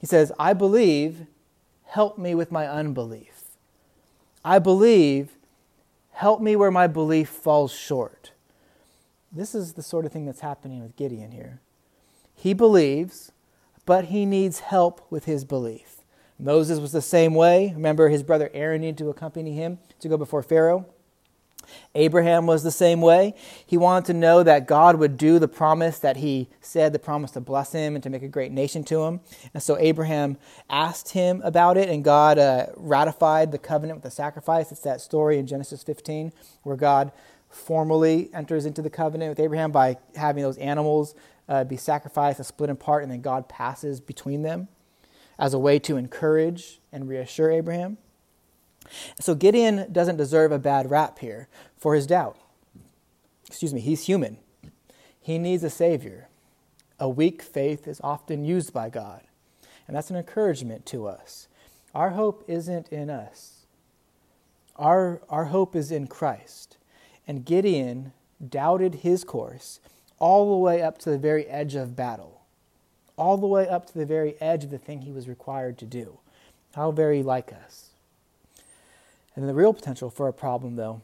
He 0.00 0.06
says, 0.06 0.32
I 0.38 0.52
believe, 0.52 1.26
help 1.86 2.18
me 2.18 2.34
with 2.34 2.50
my 2.50 2.66
unbelief. 2.66 3.56
I 4.44 4.58
believe, 4.58 5.36
help 6.12 6.40
me 6.40 6.56
where 6.56 6.72
my 6.72 6.88
belief 6.88 7.28
falls 7.28 7.72
short. 7.72 8.32
This 9.30 9.54
is 9.54 9.74
the 9.74 9.82
sort 9.82 10.04
of 10.04 10.12
thing 10.12 10.26
that's 10.26 10.40
happening 10.40 10.82
with 10.82 10.96
Gideon 10.96 11.30
here. 11.30 11.60
He 12.42 12.54
believes, 12.54 13.30
but 13.86 14.06
he 14.06 14.26
needs 14.26 14.58
help 14.58 15.06
with 15.10 15.26
his 15.26 15.44
belief. 15.44 15.98
Moses 16.40 16.80
was 16.80 16.90
the 16.90 17.00
same 17.00 17.36
way. 17.36 17.70
Remember, 17.72 18.08
his 18.08 18.24
brother 18.24 18.50
Aaron 18.52 18.80
needed 18.80 18.98
to 18.98 19.10
accompany 19.10 19.54
him 19.54 19.78
to 20.00 20.08
go 20.08 20.16
before 20.16 20.42
Pharaoh. 20.42 20.84
Abraham 21.94 22.48
was 22.48 22.64
the 22.64 22.72
same 22.72 23.00
way. 23.00 23.36
He 23.64 23.76
wanted 23.76 24.06
to 24.06 24.14
know 24.14 24.42
that 24.42 24.66
God 24.66 24.96
would 24.96 25.16
do 25.16 25.38
the 25.38 25.46
promise 25.46 26.00
that 26.00 26.16
he 26.16 26.48
said, 26.60 26.92
the 26.92 26.98
promise 26.98 27.30
to 27.30 27.40
bless 27.40 27.70
him 27.70 27.94
and 27.94 28.02
to 28.02 28.10
make 28.10 28.24
a 28.24 28.28
great 28.28 28.50
nation 28.50 28.82
to 28.86 29.04
him. 29.04 29.20
And 29.54 29.62
so 29.62 29.78
Abraham 29.78 30.36
asked 30.68 31.10
him 31.10 31.42
about 31.44 31.76
it, 31.76 31.88
and 31.88 32.02
God 32.02 32.40
uh, 32.40 32.66
ratified 32.74 33.52
the 33.52 33.58
covenant 33.58 33.98
with 33.98 34.02
the 34.02 34.10
sacrifice. 34.10 34.72
It's 34.72 34.80
that 34.80 35.00
story 35.00 35.38
in 35.38 35.46
Genesis 35.46 35.84
15 35.84 36.32
where 36.64 36.74
God 36.74 37.12
formally 37.48 38.30
enters 38.34 38.66
into 38.66 38.82
the 38.82 38.90
covenant 38.90 39.28
with 39.28 39.38
Abraham 39.38 39.70
by 39.70 39.98
having 40.16 40.42
those 40.42 40.58
animals 40.58 41.14
uh, 41.52 41.64
be 41.64 41.76
sacrificed 41.76 42.38
and 42.38 42.46
split 42.46 42.70
in 42.70 42.76
part, 42.76 43.02
and 43.02 43.12
then 43.12 43.20
God 43.20 43.46
passes 43.46 44.00
between 44.00 44.40
them 44.40 44.68
as 45.38 45.52
a 45.52 45.58
way 45.58 45.78
to 45.80 45.98
encourage 45.98 46.80
and 46.90 47.06
reassure 47.06 47.50
Abraham. 47.50 47.98
So 49.20 49.34
Gideon 49.34 49.92
doesn't 49.92 50.16
deserve 50.16 50.50
a 50.50 50.58
bad 50.58 50.90
rap 50.90 51.18
here 51.18 51.48
for 51.76 51.94
his 51.94 52.06
doubt. 52.06 52.38
Excuse 53.46 53.74
me, 53.74 53.80
he's 53.82 54.06
human. 54.06 54.38
He 55.20 55.36
needs 55.36 55.62
a 55.62 55.68
Savior. 55.68 56.28
A 56.98 57.06
weak 57.06 57.42
faith 57.42 57.86
is 57.86 58.00
often 58.02 58.46
used 58.46 58.72
by 58.72 58.88
God, 58.88 59.20
and 59.86 59.94
that's 59.94 60.08
an 60.08 60.16
encouragement 60.16 60.86
to 60.86 61.06
us. 61.06 61.48
Our 61.94 62.10
hope 62.10 62.44
isn't 62.48 62.88
in 62.88 63.10
us, 63.10 63.66
our, 64.76 65.20
our 65.28 65.46
hope 65.46 65.76
is 65.76 65.92
in 65.92 66.06
Christ. 66.06 66.78
And 67.28 67.44
Gideon 67.44 68.14
doubted 68.48 68.96
his 68.96 69.22
course 69.22 69.80
all 70.22 70.50
the 70.50 70.56
way 70.56 70.80
up 70.80 70.96
to 70.96 71.10
the 71.10 71.18
very 71.18 71.44
edge 71.46 71.74
of 71.74 71.94
battle 71.94 72.32
all 73.16 73.36
the 73.36 73.46
way 73.46 73.68
up 73.68 73.86
to 73.86 73.98
the 73.98 74.06
very 74.06 74.34
edge 74.40 74.64
of 74.64 74.70
the 74.70 74.78
thing 74.78 75.02
he 75.02 75.12
was 75.12 75.28
required 75.28 75.78
to 75.78 75.86
do. 75.86 76.18
How 76.74 76.90
very 76.90 77.22
like 77.22 77.52
us. 77.52 77.90
And 79.36 79.48
the 79.48 79.54
real 79.54 79.72
potential 79.72 80.10
for 80.10 80.28
a 80.28 80.32
problem, 80.32 80.76
though, 80.76 81.02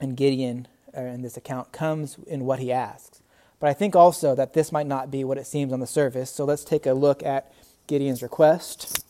in 0.00 0.14
Gideon, 0.14 0.66
or 0.92 1.06
uh, 1.06 1.12
in 1.12 1.22
this 1.22 1.36
account, 1.36 1.72
comes 1.72 2.16
in 2.26 2.44
what 2.44 2.58
he 2.58 2.72
asks. 2.72 3.20
But 3.60 3.70
I 3.70 3.74
think 3.74 3.96
also 3.96 4.34
that 4.34 4.52
this 4.52 4.72
might 4.72 4.86
not 4.86 5.10
be 5.10 5.24
what 5.24 5.38
it 5.38 5.46
seems 5.46 5.72
on 5.72 5.80
the 5.80 5.86
surface. 5.86 6.30
So 6.30 6.44
let's 6.44 6.64
take 6.64 6.84
a 6.84 6.92
look 6.92 7.22
at 7.22 7.52
Gideon's 7.86 8.22
request. 8.22 9.04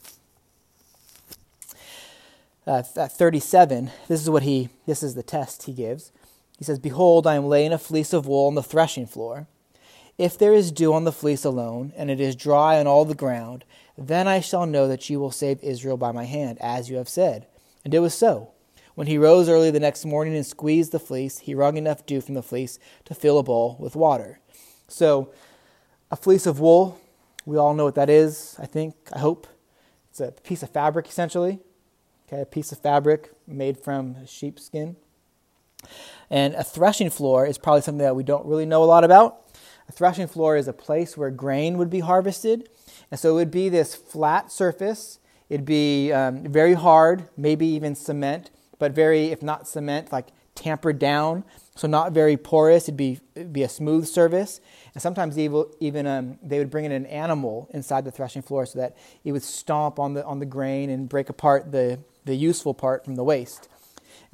Uh, 2.67 2.83
at 2.97 3.13
37, 3.13 3.91
this 4.09 4.21
is 4.21 4.29
what 4.29 4.43
he, 4.43 4.69
this 4.87 5.03
is 5.03 5.15
the 5.15 5.23
test 5.23 5.65
he 5.65 5.73
gives. 5.73 6.13
He 6.59 6.65
says, 6.65 6.79
Behold, 6.79 7.27
I 7.27 7.35
am 7.35 7.47
laying 7.47 7.73
a 7.73 7.79
fleece 7.79 8.13
of 8.13 8.27
wool 8.27 8.47
on 8.47 8.55
the 8.55 8.63
threshing 8.63 9.07
floor. 9.07 9.47
If 10.19 10.39
there 10.39 10.55
is 10.55 10.73
dew 10.73 10.95
on 10.95 11.05
the 11.05 11.13
fleece 11.13 11.45
alone, 11.45 11.93
and 11.97 12.11
it 12.11 12.21
is 12.21 12.35
dry 12.35 12.79
on 12.79 12.87
all 12.87 13.05
the 13.05 13.15
ground, 13.15 13.65
then 13.99 14.27
I 14.27 14.41
shall 14.41 14.67
know 14.67 14.89
that 14.89 15.11
you 15.11 15.21
will 15.21 15.31
save 15.31 15.63
Israel 15.63 15.97
by 15.97 16.13
my 16.13 16.25
hand, 16.25 16.59
as 16.61 16.89
you 16.89 16.97
have 16.97 17.09
said. 17.09 17.47
And 17.85 17.93
it 17.95 17.99
was 18.01 18.15
so. 18.15 18.53
When 18.95 19.07
he 19.07 19.19
rose 19.19 19.49
early 19.49 19.71
the 19.71 19.79
next 19.79 20.07
morning 20.07 20.35
and 20.35 20.47
squeezed 20.47 20.91
the 20.91 20.99
fleece, 20.99 21.41
he 21.41 21.55
wrung 21.55 21.77
enough 21.77 22.07
dew 22.07 22.23
from 22.23 22.35
the 22.35 22.43
fleece 22.43 22.79
to 23.05 23.15
fill 23.15 23.39
a 23.39 23.43
bowl 23.43 23.77
with 23.79 23.95
water. 23.95 24.41
So, 24.89 25.33
a 26.11 26.17
fleece 26.17 26.47
of 26.47 26.61
wool, 26.61 26.99
we 27.45 27.59
all 27.59 27.75
know 27.75 27.85
what 27.85 27.95
that 27.97 28.09
is, 28.09 28.57
I 28.59 28.65
think, 28.65 28.95
I 29.13 29.19
hope. 29.19 29.47
It's 30.11 30.21
a 30.21 30.33
piece 30.33 30.63
of 30.63 30.71
fabric, 30.71 31.09
essentially. 31.09 31.61
Okay, 32.27 32.41
a 32.41 32.47
piece 32.47 32.73
of 32.73 32.79
fabric 32.79 33.31
made 33.47 33.79
from 33.79 34.27
sheepskin. 34.27 34.97
And 36.31 36.55
a 36.55 36.65
threshing 36.65 37.11
floor 37.11 37.47
is 37.47 37.59
probably 37.59 37.83
something 37.83 38.05
that 38.05 38.17
we 38.17 38.25
don't 38.25 38.47
really 38.47 38.67
know 38.67 38.83
a 38.83 38.87
lot 38.87 39.05
about. 39.05 39.43
A 39.89 39.93
threshing 39.93 40.27
floor 40.27 40.57
is 40.57 40.69
a 40.69 40.73
place 40.73 41.17
where 41.17 41.31
grain 41.31 41.79
would 41.79 41.91
be 41.91 42.01
harvested. 42.01 42.69
And 43.11 43.21
so 43.21 43.31
it 43.31 43.35
would 43.35 43.51
be 43.51 43.69
this 43.69 43.95
flat 43.95 44.51
surface. 44.51 45.19
It'd 45.49 45.67
be 45.67 46.13
um, 46.13 46.43
very 46.45 46.75
hard, 46.75 47.29
maybe 47.37 47.67
even 47.67 47.95
cement, 47.95 48.51
but 48.79 48.93
very, 48.93 49.27
if 49.27 49.43
not 49.43 49.69
cement, 49.69 50.11
like 50.11 50.29
tampered 50.57 50.99
down. 50.99 51.45
So 51.77 51.87
not 51.87 52.13
very 52.13 52.37
porous. 52.37 52.85
It'd 52.85 52.97
be, 52.97 53.21
it'd 53.35 53.53
be 53.53 53.63
a 53.63 53.69
smooth 53.69 54.07
surface. 54.07 54.61
And 54.95 55.03
sometimes 55.03 55.39
even, 55.39 55.67
even 55.79 56.07
um, 56.07 56.39
they 56.43 56.59
would 56.59 56.71
bring 56.71 56.87
in 56.87 56.93
an 56.93 57.07
animal 57.07 57.69
inside 57.73 58.05
the 58.05 58.11
threshing 58.11 58.43
floor 58.43 58.67
so 58.67 58.79
that 58.81 58.97
it 59.25 59.33
would 59.33 59.43
stomp 59.43 59.99
on 59.99 60.15
the, 60.15 60.25
on 60.25 60.41
the 60.41 60.47
grain 60.47 60.91
and 60.91 61.09
break 61.09 61.29
apart 61.29 61.71
the, 61.71 62.01
the 62.25 62.35
useful 62.35 62.75
part 62.75 63.05
from 63.05 63.15
the 63.15 63.23
waste. 63.23 63.69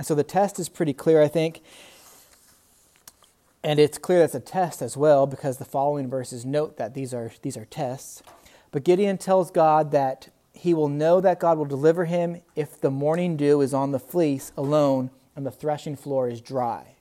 And 0.03 0.07
so 0.09 0.17
the 0.17 0.25
test 0.25 0.59
is 0.59 0.69
pretty 0.69 0.95
clear, 0.95 1.23
I 1.23 1.29
think. 1.29 1.61
And 3.63 3.79
it's 3.79 3.99
clear 3.99 4.19
that's 4.19 4.35
a 4.35 4.41
test 4.41 4.83
as 4.83 4.97
well 4.97 5.29
because 5.29 5.59
the 5.59 5.65
following 5.65 6.11
verses 6.11 6.45
note 6.45 6.77
that 6.77 6.93
these 6.93 7.15
are, 7.15 7.31
these 7.43 7.57
are 7.57 7.67
tests. 7.67 8.21
But 8.73 8.83
Gideon 8.83 9.17
tells 9.17 9.53
God 9.53 9.93
that 9.93 10.29
he 10.53 10.75
will 10.75 10.89
know 10.89 11.21
that 11.21 11.39
God 11.39 11.57
will 11.57 11.67
deliver 11.67 12.07
him 12.07 12.43
if 12.57 12.81
the 12.81 12.91
morning 12.91 13.37
dew 13.37 13.61
is 13.61 13.73
on 13.73 13.93
the 13.93 14.01
fleece 14.01 14.51
alone 14.57 15.11
and 15.37 15.47
the 15.47 15.53
threshing 15.53 15.95
floor 15.95 16.29
is 16.29 16.41
dry. 16.41 16.97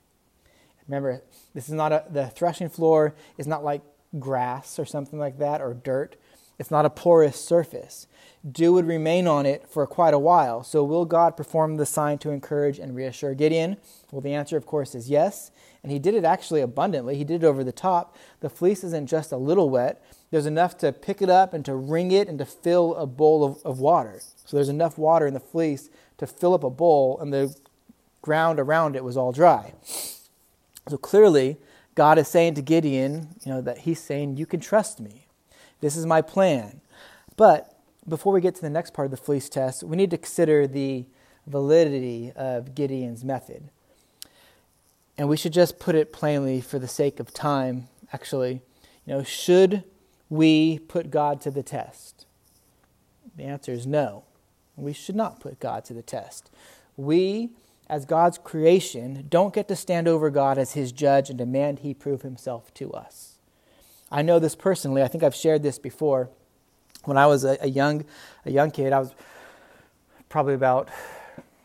Remember, 0.87 1.23
this 1.55 1.69
is 1.69 1.73
not 1.73 1.91
a, 1.91 2.05
the 2.07 2.27
threshing 2.27 2.69
floor 2.69 3.15
is 3.35 3.47
not 3.47 3.63
like 3.63 3.81
grass 4.19 4.77
or 4.77 4.85
something 4.85 5.17
like 5.17 5.39
that 5.39 5.59
or 5.59 5.73
dirt. 5.73 6.17
It's 6.61 6.69
not 6.69 6.85
a 6.85 6.91
porous 6.91 7.43
surface. 7.43 8.05
Dew 8.47 8.73
would 8.73 8.85
remain 8.85 9.25
on 9.25 9.47
it 9.47 9.67
for 9.67 9.87
quite 9.87 10.13
a 10.13 10.19
while. 10.19 10.63
So, 10.63 10.83
will 10.83 11.05
God 11.05 11.35
perform 11.35 11.77
the 11.77 11.87
sign 11.87 12.19
to 12.19 12.29
encourage 12.29 12.77
and 12.77 12.95
reassure 12.95 13.33
Gideon? 13.33 13.77
Well, 14.11 14.21
the 14.21 14.35
answer, 14.35 14.57
of 14.57 14.67
course, 14.67 14.93
is 14.93 15.09
yes. 15.09 15.49
And 15.81 15.91
he 15.91 15.97
did 15.97 16.13
it 16.13 16.23
actually 16.23 16.61
abundantly. 16.61 17.15
He 17.15 17.23
did 17.23 17.43
it 17.43 17.47
over 17.47 17.63
the 17.63 17.71
top. 17.71 18.15
The 18.41 18.49
fleece 18.49 18.83
isn't 18.83 19.07
just 19.07 19.31
a 19.31 19.37
little 19.37 19.71
wet, 19.71 20.05
there's 20.29 20.45
enough 20.45 20.77
to 20.77 20.93
pick 20.93 21.19
it 21.19 21.31
up 21.31 21.55
and 21.55 21.65
to 21.65 21.73
wring 21.73 22.11
it 22.11 22.27
and 22.27 22.37
to 22.37 22.45
fill 22.45 22.93
a 22.93 23.07
bowl 23.07 23.43
of, 23.43 23.57
of 23.65 23.79
water. 23.79 24.21
So 24.45 24.55
there's 24.55 24.69
enough 24.69 24.99
water 24.99 25.25
in 25.25 25.33
the 25.33 25.39
fleece 25.39 25.89
to 26.19 26.27
fill 26.27 26.53
up 26.53 26.63
a 26.63 26.69
bowl, 26.69 27.19
and 27.19 27.33
the 27.33 27.55
ground 28.21 28.59
around 28.59 28.95
it 28.95 29.03
was 29.03 29.17
all 29.17 29.31
dry. 29.31 29.73
So 30.87 30.97
clearly, 30.97 31.57
God 31.95 32.19
is 32.19 32.27
saying 32.27 32.53
to 32.53 32.61
Gideon, 32.61 33.29
you 33.43 33.51
know, 33.51 33.61
that 33.61 33.79
he's 33.79 33.99
saying, 33.99 34.37
You 34.37 34.45
can 34.45 34.59
trust 34.59 34.99
me. 34.99 35.20
This 35.81 35.95
is 35.95 36.05
my 36.05 36.21
plan. 36.21 36.81
But 37.35 37.77
before 38.07 38.33
we 38.33 38.41
get 38.41 38.55
to 38.55 38.61
the 38.61 38.69
next 38.69 38.93
part 38.93 39.05
of 39.05 39.11
the 39.11 39.17
fleece 39.17 39.49
test, 39.49 39.83
we 39.83 39.97
need 39.97 40.11
to 40.11 40.17
consider 40.17 40.67
the 40.67 41.05
validity 41.45 42.31
of 42.35 42.73
Gideon's 42.73 43.23
method. 43.23 43.69
And 45.17 45.27
we 45.27 45.37
should 45.37 45.53
just 45.53 45.79
put 45.79 45.95
it 45.95 46.13
plainly 46.13 46.61
for 46.61 46.79
the 46.79 46.87
sake 46.87 47.19
of 47.19 47.33
time, 47.33 47.87
actually. 48.13 48.61
You 49.05 49.15
know, 49.15 49.23
should 49.23 49.83
we 50.29 50.79
put 50.79 51.11
God 51.11 51.41
to 51.41 51.51
the 51.51 51.63
test? 51.63 52.25
The 53.35 53.43
answer 53.43 53.71
is 53.71 53.85
no. 53.85 54.23
We 54.75 54.93
should 54.93 55.15
not 55.15 55.39
put 55.39 55.59
God 55.59 55.85
to 55.85 55.93
the 55.93 56.01
test. 56.01 56.49
We, 56.97 57.49
as 57.87 58.05
God's 58.05 58.37
creation, 58.37 59.25
don't 59.29 59.53
get 59.53 59.67
to 59.67 59.75
stand 59.75 60.07
over 60.07 60.29
God 60.29 60.57
as 60.57 60.73
his 60.73 60.91
judge 60.91 61.29
and 61.29 61.37
demand 61.37 61.79
he 61.79 61.93
prove 61.93 62.21
himself 62.21 62.73
to 62.75 62.91
us. 62.91 63.30
I 64.11 64.21
know 64.21 64.39
this 64.39 64.55
personally. 64.55 65.01
I 65.01 65.07
think 65.07 65.23
I've 65.23 65.35
shared 65.35 65.63
this 65.63 65.79
before. 65.79 66.29
When 67.05 67.17
I 67.17 67.27
was 67.27 67.45
a, 67.45 67.57
a 67.61 67.67
young, 67.67 68.05
a 68.45 68.51
young 68.51 68.69
kid, 68.69 68.93
I 68.93 68.99
was 68.99 69.13
probably 70.29 70.53
about 70.53 70.89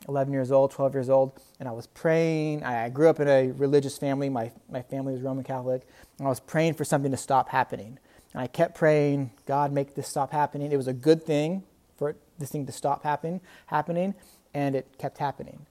11 0.09 0.32
years 0.32 0.52
old, 0.52 0.70
12 0.70 0.94
years 0.94 1.11
old, 1.11 1.32
and 1.59 1.68
I 1.68 1.72
was 1.72 1.87
praying. 1.88 2.62
I 2.62 2.88
grew 2.88 3.09
up 3.09 3.18
in 3.18 3.28
a 3.28 3.50
religious 3.52 3.98
family. 3.98 4.28
My, 4.28 4.52
my 4.70 4.82
family 4.82 5.12
was 5.12 5.22
Roman 5.22 5.44
Catholic. 5.44 5.82
And 6.18 6.26
I 6.26 6.30
was 6.30 6.40
praying 6.40 6.74
for 6.74 6.85
something 6.85 7.11
to 7.11 7.16
stop 7.16 7.48
happening. 7.48 7.98
And 8.32 8.42
I 8.42 8.46
kept 8.46 8.76
praying, 8.76 9.32
God, 9.46 9.72
make 9.72 9.94
this 9.94 10.09
stop 10.09 10.32
happening. 10.32 10.70
It 10.70 10.76
was 10.76 10.88
a 10.88 10.92
good 10.92 11.22
thing 11.22 11.64
for 11.96 12.14
this 12.38 12.50
thing 12.50 12.66
to 12.66 12.72
stop 12.72 13.02
happen, 13.02 13.40
happening, 13.66 14.14
and 14.54 14.76
it 14.76 14.87
kept 14.98 15.18
happening. 15.18 15.66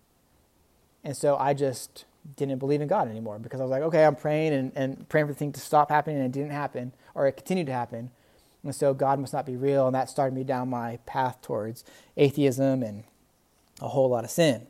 And 1.04 1.16
so 1.16 1.38
I 1.38 1.54
just 1.54 2.06
didn't 2.36 2.60
believe 2.60 2.82
in 2.82 2.88
God 2.88 3.08
anymore 3.08 3.40
because 3.40 3.60
I 3.60 3.64
was 3.64 3.72
like, 3.72 3.84
okay, 3.84 4.04
I'm 4.04 4.16
praying 4.16 4.54
and, 4.54 4.72
and 4.76 5.10
praying 5.10 5.28
for 5.28 5.34
the 5.34 5.40
thing 5.40 5.52
to 5.54 5.60
stop 5.60 5.90
happening, 5.90 6.18
and 6.18 6.26
it 6.26 6.32
didn't 6.32 6.52
happen, 6.52 6.92
or 7.14 7.28
it 7.28 7.34
continued 7.34 7.68
to 7.68 7.74
happen. 7.74 8.12
And 8.64 8.74
so 8.74 8.94
God 8.94 9.20
must 9.20 9.32
not 9.32 9.46
be 9.46 9.56
real, 9.56 9.86
and 9.86 9.96
that 9.96 10.10
started 10.10 10.34
me 10.34 10.44
down 10.44 10.70
my 10.70 10.98
path 11.06 11.42
towards 11.42 11.84
atheism 12.18 12.82
and 12.82 13.04
a 13.80 13.90
whole 13.90 14.10
lot 14.10 14.24
of 14.24 14.32
sin. 14.32 14.68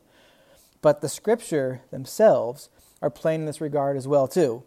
But 0.82 1.02
the 1.02 1.10
scripture 1.10 1.82
themselves 1.92 2.70
are 3.02 3.10
plain 3.10 3.42
in 3.42 3.46
this 3.46 3.62
regard 3.62 3.98
as 3.98 4.08
well 4.08 4.28
too. 4.28 4.64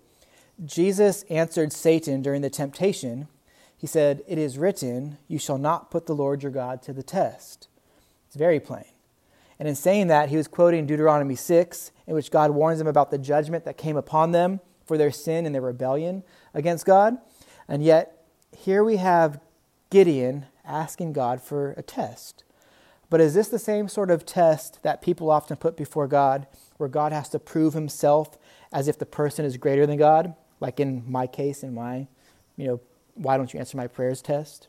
Jesus 0.64 1.24
answered 1.24 1.72
Satan 1.72 2.22
during 2.22 2.42
the 2.42 2.51
temptation. 2.51 3.29
He 3.77 3.87
said, 3.87 4.22
"It 4.27 4.38
is 4.38 4.59
written, 4.59 5.18
you 5.29 5.38
shall 5.38 5.59
not 5.59 5.90
put 5.90 6.07
the 6.07 6.14
Lord 6.14 6.42
your 6.42 6.51
God 6.51 6.83
to 6.83 6.92
the 6.92 7.03
test." 7.03 7.68
It's 8.27 8.37
very 8.37 8.59
plain. 8.59 8.85
And 9.59 9.68
in 9.68 9.75
saying 9.75 10.07
that, 10.07 10.29
he 10.29 10.37
was 10.37 10.47
quoting 10.47 10.87
Deuteronomy 10.87 11.35
6, 11.35 11.90
in 12.07 12.14
which 12.14 12.31
God 12.31 12.53
warns 12.53 12.79
them 12.79 12.87
about 12.87 13.11
the 13.11 13.18
judgment 13.18 13.64
that 13.64 13.77
came 13.77 13.97
upon 13.97 14.33
them 14.33 14.61
for 14.87 14.97
their 14.97 15.11
sin 15.11 15.47
and 15.47 15.55
their 15.55 15.62
rebellion 15.62 16.23
against 16.55 16.87
God. 16.87 17.18
And 17.66 17.83
yet, 17.83 18.25
here 18.57 18.85
we 18.85 18.97
have 18.97 19.40
Gideon 19.90 20.47
asking 20.64 21.12
God 21.12 21.42
for 21.42 21.73
a 21.73 21.83
test. 21.83 22.44
But 23.11 23.21
is 23.21 23.35
this 23.35 23.49
the 23.49 23.59
same 23.59 23.88
sort 23.88 24.11
of 24.11 24.27
test 24.27 24.83
that 24.83 25.03
people 25.03 25.31
often 25.31 25.57
put 25.57 25.77
before 25.77 26.07
God, 26.07 26.47
where 26.77 26.88
God 26.88 27.12
has 27.12 27.29
to 27.31 27.38
prove 27.38 27.75
himself 27.75 28.38
as 28.73 28.87
if 28.87 28.99
the 28.99 29.07
person 29.07 29.44
is 29.44 29.57
greater 29.57 29.87
than 29.87 29.97
God? 29.97 30.35
Like 30.61 30.79
in 30.79 31.05
my 31.11 31.27
case, 31.27 31.62
in 31.62 31.75
my, 31.75 32.07
you 32.57 32.66
know, 32.66 32.81
why 33.14 33.37
don't 33.37 33.53
you 33.53 33.61
answer 33.61 33.77
my 33.77 33.87
prayers 33.87 34.21
test? 34.21 34.68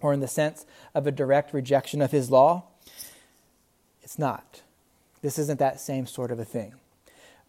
Or 0.00 0.12
in 0.12 0.20
the 0.20 0.28
sense 0.28 0.64
of 0.94 1.06
a 1.06 1.12
direct 1.12 1.52
rejection 1.52 2.00
of 2.00 2.10
his 2.10 2.30
law? 2.30 2.64
It's 4.08 4.18
not. 4.18 4.62
This 5.20 5.38
isn't 5.38 5.58
that 5.58 5.80
same 5.80 6.06
sort 6.06 6.30
of 6.30 6.38
a 6.38 6.44
thing. 6.46 6.72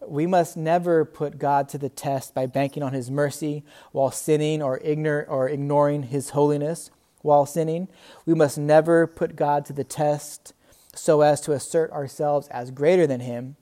We 0.06 0.26
must 0.26 0.58
never 0.58 1.06
put 1.06 1.38
God 1.38 1.70
to 1.70 1.78
the 1.78 1.88
test 1.88 2.34
by 2.34 2.44
banking 2.44 2.82
on 2.82 2.92
his 2.92 3.10
mercy 3.10 3.64
while 3.92 4.10
sinning 4.10 4.60
or, 4.60 4.76
ignore, 4.82 5.24
or 5.26 5.48
ignoring 5.48 6.02
his 6.02 6.30
holiness 6.30 6.90
while 7.22 7.46
sinning. 7.46 7.88
We 8.26 8.34
must 8.34 8.58
never 8.58 9.06
put 9.06 9.36
God 9.36 9.64
to 9.64 9.72
the 9.72 9.84
test 9.84 10.52
so 10.94 11.22
as 11.22 11.40
to 11.42 11.52
assert 11.52 11.90
ourselves 11.92 12.46
as 12.48 12.70
greater 12.70 13.06
than 13.06 13.20
him. 13.20 13.56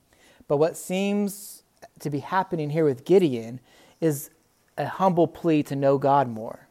But 0.49 0.57
what 0.57 0.77
seems 0.77 1.63
to 2.01 2.11
be 2.11 2.19
happening 2.19 2.71
here 2.71 2.85
with 2.85 3.05
Gideon 3.05 3.61
is 4.01 4.31
a 4.77 4.87
humble 4.87 5.29
plea 5.29 5.63
to 5.63 5.77
know 5.77 5.99
God 5.99 6.29
more. 6.29 6.67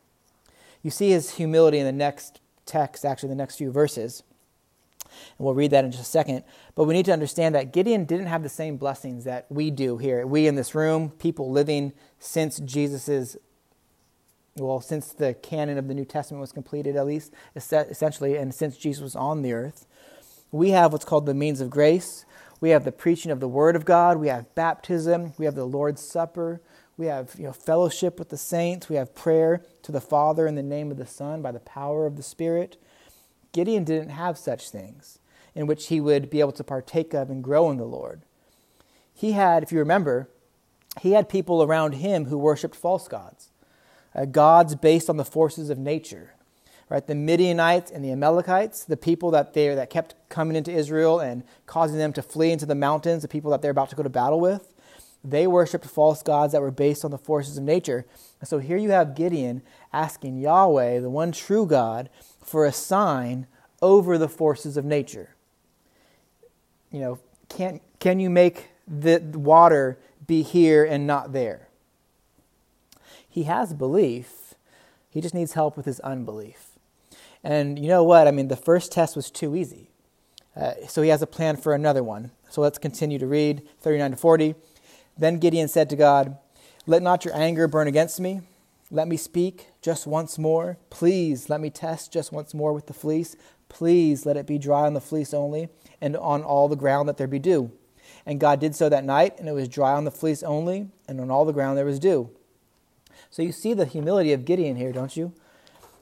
You 0.84 0.92
see 0.92 1.12
his 1.12 1.36
humility 1.36 1.80
in 1.80 1.86
the 1.86 1.94
next 1.94 2.42
text, 2.66 3.06
actually, 3.06 3.30
the 3.30 3.36
next 3.36 3.56
few 3.56 3.72
verses. 3.72 4.24
And 5.38 5.46
we'll 5.46 5.56
read 5.56 5.72
that 5.72 5.86
in 5.86 5.92
just 5.92 6.04
a 6.04 6.06
second. 6.06 6.44
But 6.76 6.86
we 6.86 6.94
need 6.94 7.06
to 7.06 7.14
understand 7.14 7.56
that 7.56 7.74
Gideon 7.74 8.06
didn't 8.06 8.28
have 8.28 8.44
the 8.44 8.50
same 8.50 8.78
blessings 8.78 9.24
that 9.26 9.46
we 9.50 9.72
do 9.72 9.98
here. 9.98 10.26
We 10.26 10.48
in 10.48 10.56
this 10.56 10.76
room, 10.76 11.10
people 11.12 11.52
living 11.52 11.94
since 12.20 12.60
Jesus' 12.60 13.38
well, 14.60 14.82
since 14.82 15.14
the 15.14 15.34
canon 15.36 15.78
of 15.78 15.88
the 15.88 15.94
New 15.94 16.06
Testament 16.06 16.42
was 16.42 16.52
completed, 16.52 16.96
at 16.96 17.06
least, 17.06 17.32
essentially, 17.56 18.38
and 18.38 18.54
since 18.54 18.76
Jesus 18.76 19.04
was 19.04 19.16
on 19.16 19.44
the 19.44 19.54
earth, 19.54 19.86
we 20.52 20.72
have 20.72 20.92
what's 20.92 21.06
called 21.06 21.26
the 21.26 21.34
means 21.34 21.62
of 21.62 21.70
grace. 21.70 22.26
We 22.60 22.72
have 22.72 22.84
the 22.84 22.92
preaching 22.92 23.32
of 23.32 23.40
the 23.40 23.48
Word 23.48 23.76
of 23.76 23.86
God. 23.86 24.18
We 24.18 24.30
have 24.30 24.54
baptism. 24.56 25.34
We 25.38 25.46
have 25.46 25.56
the 25.56 25.66
Lord's 25.66 26.02
Supper. 26.02 26.62
We 26.98 27.06
have 27.06 27.36
you 27.38 27.44
know, 27.44 27.52
fellowship 27.52 28.18
with 28.18 28.30
the 28.30 28.38
saints. 28.38 28.90
We 28.90 28.96
have 28.96 29.14
prayer 29.14 29.64
to 29.84 29.92
the 29.92 30.02
Father 30.02 30.48
in 30.48 30.56
the 30.56 30.64
name 30.64 30.90
of 30.90 30.98
the 30.98 31.06
Son 31.06 31.42
by 31.42 31.52
the 31.52 31.60
power 31.60 32.08
of 32.08 32.16
the 32.16 32.24
Spirit. 32.24 32.78
Gideon 33.58 33.86
didn't 33.86 34.10
have 34.10 34.38
such 34.38 34.70
things 34.70 35.18
in 35.56 35.66
which 35.66 35.88
he 35.88 36.00
would 36.00 36.30
be 36.30 36.42
able 36.42 36.52
to 36.52 36.64
partake 36.64 37.16
of 37.16 37.32
and 37.32 37.44
grow 37.44 37.72
in 37.72 37.78
the 37.78 37.86
Lord. 37.86 38.22
He 39.16 39.32
had, 39.32 39.64
if 39.64 39.72
you 39.72 39.80
remember, 39.80 40.30
he 41.02 41.14
had 41.14 41.28
people 41.28 41.64
around 41.64 41.94
him 41.94 42.26
who 42.26 42.38
worshiped 42.38 42.76
false 42.76 43.08
gods 43.08 43.50
uh, 44.14 44.26
gods 44.26 44.76
based 44.76 45.10
on 45.10 45.18
the 45.18 45.26
forces 45.26 45.72
of 45.72 45.80
nature. 45.80 46.36
Right, 46.88 47.06
the 47.06 47.16
Midianites 47.16 47.90
and 47.90 48.06
the 48.06 48.12
Amalekites, 48.12 48.86
the 48.86 48.96
people 48.96 49.32
that 49.32 49.56
they 49.56 49.74
that 49.74 49.90
kept 49.90 50.14
coming 50.30 50.56
into 50.56 50.72
Israel 50.72 51.20
and 51.20 51.44
causing 51.66 51.98
them 51.98 52.14
to 52.14 52.22
flee 52.22 52.52
into 52.52 52.68
the 52.68 52.76
mountains, 52.76 53.24
the 53.24 53.28
people 53.28 53.50
that 53.50 53.64
they're 53.64 53.72
about 53.72 53.90
to 53.90 53.96
go 53.96 54.04
to 54.04 54.10
battle 54.10 54.40
with, 54.40 54.72
they 55.30 55.48
worshipped 55.48 55.86
false 55.86 56.24
gods 56.24 56.54
that 56.54 56.62
were 56.62 56.72
based 56.72 57.04
on 57.04 57.12
the 57.12 57.18
forces 57.18 57.58
of 57.58 57.64
nature. 57.64 58.06
And 58.40 58.48
so 58.48 58.60
here 58.60 58.78
you 58.78 58.92
have 58.92 59.16
Gideon 59.16 59.62
asking 59.92 60.38
Yahweh, 60.38 61.00
the 61.00 61.10
one 61.10 61.32
true 61.32 61.66
God, 61.66 62.10
for 62.42 62.66
a 62.66 62.72
sign 62.72 63.48
over 63.82 64.18
the 64.18 64.30
forces 64.30 64.78
of 64.78 64.86
nature. 64.86 65.36
You 66.92 67.00
know, 67.00 67.20
can 67.50 67.82
can 68.00 68.20
you 68.20 68.30
make 68.30 68.70
the 68.88 69.20
water 69.34 70.00
be 70.26 70.42
here 70.44 70.86
and 70.86 71.06
not 71.06 71.34
there? 71.34 71.68
He 73.28 73.44
has 73.44 73.74
belief, 73.74 74.56
he 75.10 75.22
just 75.22 75.36
needs 75.36 75.54
help 75.54 75.76
with 75.76 75.86
his 75.86 76.00
unbelief. 76.02 76.80
And 77.44 77.78
you 77.78 77.88
know 77.88 78.04
what? 78.04 78.28
I 78.28 78.32
mean, 78.32 78.48
the 78.48 78.56
first 78.56 78.92
test 78.92 79.16
was 79.16 79.30
too 79.30 79.56
easy. 79.56 79.90
Uh, 80.56 80.74
so 80.88 81.02
he 81.02 81.10
has 81.10 81.22
a 81.22 81.28
plan 81.28 81.56
for 81.56 81.74
another 81.76 82.04
one. 82.04 82.32
So 82.50 82.62
let's 82.62 82.80
continue 82.80 83.20
to 83.20 83.28
read 83.28 83.62
39 83.80 84.12
to 84.12 84.18
40. 84.18 84.56
Then 85.18 85.40
Gideon 85.40 85.68
said 85.68 85.90
to 85.90 85.96
God, 85.96 86.38
Let 86.86 87.02
not 87.02 87.26
your 87.26 87.36
anger 87.36 87.68
burn 87.68 87.88
against 87.88 88.20
me. 88.20 88.42
Let 88.90 89.08
me 89.08 89.18
speak 89.18 89.68
just 89.82 90.08
once 90.08 90.38
more. 90.38 90.78
Please 90.90 91.50
let 91.50 91.60
me 91.60 91.70
test 91.70 92.14
just 92.14 92.32
once 92.32 92.54
more 92.54 92.74
with 92.74 92.88
the 92.88 92.94
fleece. 92.94 93.36
Please 93.70 94.26
let 94.26 94.38
it 94.38 94.48
be 94.48 94.58
dry 94.58 94.86
on 94.86 94.94
the 94.94 95.02
fleece 95.02 95.34
only, 95.34 95.70
and 96.00 96.16
on 96.16 96.44
all 96.44 96.70
the 96.70 96.76
ground 96.76 97.10
that 97.10 97.18
there 97.18 97.28
be 97.28 97.40
dew. 97.40 97.72
And 98.26 98.40
God 98.40 98.60
did 98.60 98.76
so 98.76 98.88
that 98.88 99.04
night, 99.04 99.38
and 99.40 99.50
it 99.50 99.54
was 99.54 99.68
dry 99.68 99.94
on 99.94 100.06
the 100.06 100.12
fleece 100.12 100.42
only, 100.44 100.90
and 101.08 101.20
on 101.20 101.30
all 101.30 101.44
the 101.44 101.54
ground 101.54 101.78
there 101.78 101.86
was 101.86 102.00
dew. 102.00 102.30
So 103.30 103.42
you 103.42 103.52
see 103.52 103.74
the 103.74 103.86
humility 103.86 104.32
of 104.32 104.46
Gideon 104.46 104.78
here, 104.78 104.94
don't 104.94 105.16
you? 105.18 105.34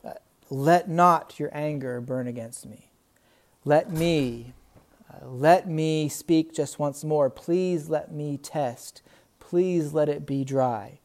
Uh, 0.04 0.14
let 0.50 0.88
not 0.88 1.40
your 1.40 1.50
anger 1.54 2.00
burn 2.02 2.28
against 2.28 2.66
me. 2.66 2.92
Let 3.64 3.92
me, 3.92 4.54
let 5.24 5.68
me 5.70 6.10
speak 6.10 6.54
just 6.54 6.80
once 6.80 7.04
more. 7.04 7.30
Please 7.30 7.90
let 7.90 8.12
me 8.12 8.38
test. 8.38 9.02
Please 9.40 9.94
let 9.94 10.10
it 10.10 10.26
be 10.26 10.44
dry. 10.44 11.00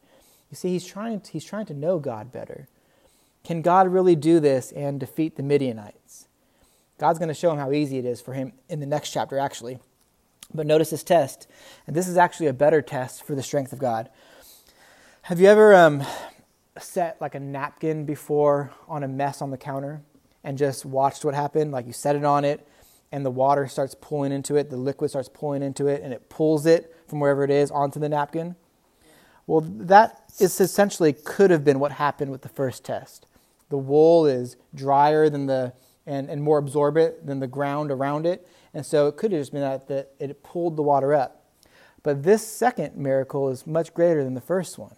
You 0.49 0.55
see, 0.55 0.69
he's 0.69 0.85
trying 0.85 1.21
to, 1.21 1.31
he's 1.31 1.45
trying 1.45 1.65
to 1.67 1.73
know 1.73 1.99
God 1.99 2.31
better. 2.31 2.67
Can 3.43 3.61
God 3.61 3.87
really 3.87 4.15
do 4.15 4.39
this 4.39 4.71
and 4.71 4.99
defeat 4.99 5.35
the 5.35 5.43
Midianites? 5.43 6.27
God's 6.97 7.19
going 7.19 7.29
to 7.29 7.33
show 7.33 7.51
him 7.51 7.57
how 7.57 7.71
easy 7.71 7.97
it 7.97 8.05
is 8.05 8.21
for 8.21 8.33
him 8.33 8.53
in 8.69 8.79
the 8.79 8.85
next 8.85 9.11
chapter, 9.11 9.39
actually. 9.39 9.79
But 10.53 10.67
notice 10.67 10.89
this 10.89 11.03
test, 11.03 11.47
and 11.87 11.95
this 11.95 12.07
is 12.07 12.17
actually 12.17 12.47
a 12.47 12.53
better 12.53 12.81
test 12.81 13.23
for 13.23 13.35
the 13.35 13.41
strength 13.41 13.73
of 13.73 13.79
God. 13.79 14.09
Have 15.23 15.39
you 15.39 15.47
ever 15.47 15.73
um, 15.73 16.03
set 16.79 17.19
like 17.21 17.35
a 17.35 17.39
napkin 17.39 18.05
before 18.05 18.71
on 18.87 19.03
a 19.03 19.07
mess 19.07 19.41
on 19.41 19.51
the 19.51 19.57
counter 19.57 20.01
and 20.43 20.57
just 20.57 20.85
watched 20.85 21.23
what 21.23 21.33
happened? 21.33 21.71
Like 21.71 21.87
you 21.87 21.93
set 21.93 22.15
it 22.15 22.25
on 22.25 22.43
it 22.43 22.67
and 23.11 23.25
the 23.25 23.31
water 23.31 23.67
starts 23.67 23.95
pulling 23.99 24.31
into 24.31 24.55
it, 24.55 24.69
the 24.69 24.77
liquid 24.77 25.09
starts 25.09 25.29
pulling 25.29 25.63
into 25.63 25.87
it, 25.87 26.01
and 26.01 26.13
it 26.13 26.29
pulls 26.29 26.65
it 26.65 26.95
from 27.07 27.19
wherever 27.19 27.43
it 27.43 27.49
is 27.49 27.71
onto 27.71 27.99
the 27.99 28.09
napkin. 28.09 28.55
Well, 29.47 29.61
that 29.61 30.23
is 30.39 30.59
essentially 30.61 31.13
could 31.13 31.51
have 31.51 31.63
been 31.63 31.79
what 31.79 31.93
happened 31.93 32.31
with 32.31 32.41
the 32.41 32.49
first 32.49 32.85
test. 32.85 33.25
The 33.69 33.77
wool 33.77 34.25
is 34.25 34.55
drier 34.73 35.29
than 35.29 35.47
the 35.47 35.73
and, 36.07 36.29
and 36.29 36.41
more 36.41 36.57
absorbent 36.57 37.27
than 37.27 37.39
the 37.39 37.47
ground 37.47 37.91
around 37.91 38.25
it, 38.25 38.47
and 38.73 38.85
so 38.85 39.07
it 39.07 39.17
could 39.17 39.31
have 39.31 39.41
just 39.41 39.51
been 39.51 39.61
that, 39.61 39.87
that 39.87 40.11
it 40.19 40.41
pulled 40.41 40.75
the 40.75 40.81
water 40.81 41.13
up. 41.13 41.45
But 42.01 42.23
this 42.23 42.45
second 42.45 42.95
miracle 42.95 43.49
is 43.49 43.67
much 43.67 43.93
greater 43.93 44.23
than 44.23 44.33
the 44.33 44.41
first 44.41 44.79
one 44.79 44.95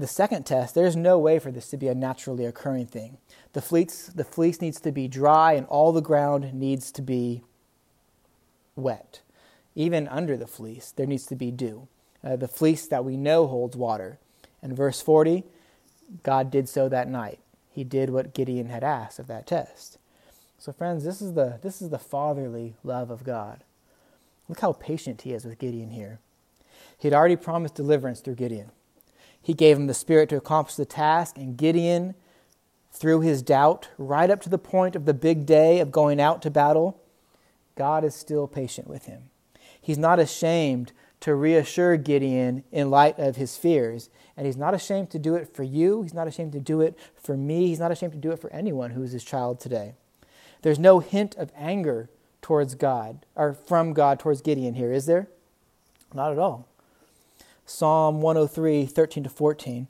the 0.00 0.06
second 0.06 0.44
test, 0.44 0.74
there's 0.74 0.96
no 0.96 1.18
way 1.18 1.38
for 1.38 1.50
this 1.50 1.68
to 1.70 1.76
be 1.76 1.88
a 1.88 1.94
naturally 1.94 2.44
occurring 2.44 2.86
thing. 2.86 3.18
The 3.52 3.62
fleece, 3.62 4.06
the 4.06 4.24
fleece 4.24 4.60
needs 4.60 4.80
to 4.80 4.92
be 4.92 5.08
dry 5.08 5.52
and 5.52 5.66
all 5.66 5.92
the 5.92 6.00
ground 6.00 6.54
needs 6.54 6.90
to 6.92 7.02
be 7.02 7.42
wet. 8.76 9.20
Even 9.74 10.08
under 10.08 10.36
the 10.36 10.46
fleece, 10.46 10.92
there 10.92 11.06
needs 11.06 11.26
to 11.26 11.36
be 11.36 11.50
dew. 11.50 11.88
Uh, 12.22 12.36
the 12.36 12.48
fleece 12.48 12.86
that 12.86 13.04
we 13.04 13.16
know 13.16 13.46
holds 13.46 13.76
water. 13.76 14.18
And 14.62 14.76
verse 14.76 15.00
40, 15.00 15.44
God 16.22 16.50
did 16.50 16.68
so 16.68 16.88
that 16.88 17.08
night. 17.08 17.38
He 17.70 17.84
did 17.84 18.10
what 18.10 18.34
Gideon 18.34 18.66
had 18.66 18.84
asked 18.84 19.18
of 19.18 19.28
that 19.28 19.46
test. 19.46 19.98
So, 20.58 20.72
friends, 20.72 21.04
this 21.04 21.22
is 21.22 21.34
the, 21.34 21.58
this 21.62 21.80
is 21.80 21.88
the 21.88 21.98
fatherly 21.98 22.74
love 22.84 23.10
of 23.10 23.24
God. 23.24 23.64
Look 24.48 24.60
how 24.60 24.72
patient 24.72 25.22
he 25.22 25.32
is 25.32 25.44
with 25.44 25.58
Gideon 25.58 25.90
here. 25.90 26.18
He 26.98 27.08
had 27.08 27.14
already 27.14 27.36
promised 27.36 27.76
deliverance 27.76 28.20
through 28.20 28.34
Gideon. 28.34 28.72
He 29.42 29.54
gave 29.54 29.76
him 29.76 29.86
the 29.86 29.94
spirit 29.94 30.28
to 30.30 30.36
accomplish 30.36 30.76
the 30.76 30.84
task, 30.84 31.38
and 31.38 31.56
Gideon, 31.56 32.14
through 32.92 33.20
his 33.20 33.42
doubt, 33.42 33.88
right 33.98 34.30
up 34.30 34.40
to 34.42 34.48
the 34.48 34.58
point 34.58 34.96
of 34.96 35.06
the 35.06 35.14
big 35.14 35.46
day 35.46 35.80
of 35.80 35.90
going 35.90 36.20
out 36.20 36.42
to 36.42 36.50
battle, 36.50 37.00
God 37.74 38.04
is 38.04 38.14
still 38.14 38.46
patient 38.46 38.86
with 38.88 39.06
him. 39.06 39.30
He's 39.80 39.98
not 39.98 40.18
ashamed 40.18 40.92
to 41.20 41.34
reassure 41.34 41.96
Gideon 41.96 42.64
in 42.72 42.90
light 42.90 43.18
of 43.18 43.36
his 43.36 43.56
fears. 43.56 44.08
And 44.36 44.46
he's 44.46 44.56
not 44.56 44.74
ashamed 44.74 45.10
to 45.10 45.18
do 45.18 45.34
it 45.34 45.54
for 45.54 45.62
you. 45.62 46.02
He's 46.02 46.14
not 46.14 46.26
ashamed 46.26 46.52
to 46.52 46.60
do 46.60 46.80
it 46.80 46.98
for 47.14 47.36
me. 47.36 47.68
He's 47.68 47.78
not 47.78 47.92
ashamed 47.92 48.12
to 48.12 48.18
do 48.18 48.30
it 48.30 48.38
for 48.38 48.50
anyone 48.52 48.92
who 48.92 49.02
is 49.02 49.12
his 49.12 49.24
child 49.24 49.60
today. 49.60 49.94
There's 50.62 50.78
no 50.78 51.00
hint 51.00 51.36
of 51.36 51.52
anger 51.56 52.08
towards 52.42 52.74
God, 52.74 53.26
or 53.36 53.52
from 53.52 53.92
God 53.92 54.18
towards 54.18 54.40
Gideon 54.40 54.74
here, 54.74 54.92
is 54.92 55.06
there? 55.06 55.28
Not 56.14 56.32
at 56.32 56.38
all. 56.38 56.66
Psalm 57.66 58.20
103, 58.20 58.86
13 58.86 59.24
to 59.24 59.30
14. 59.30 59.88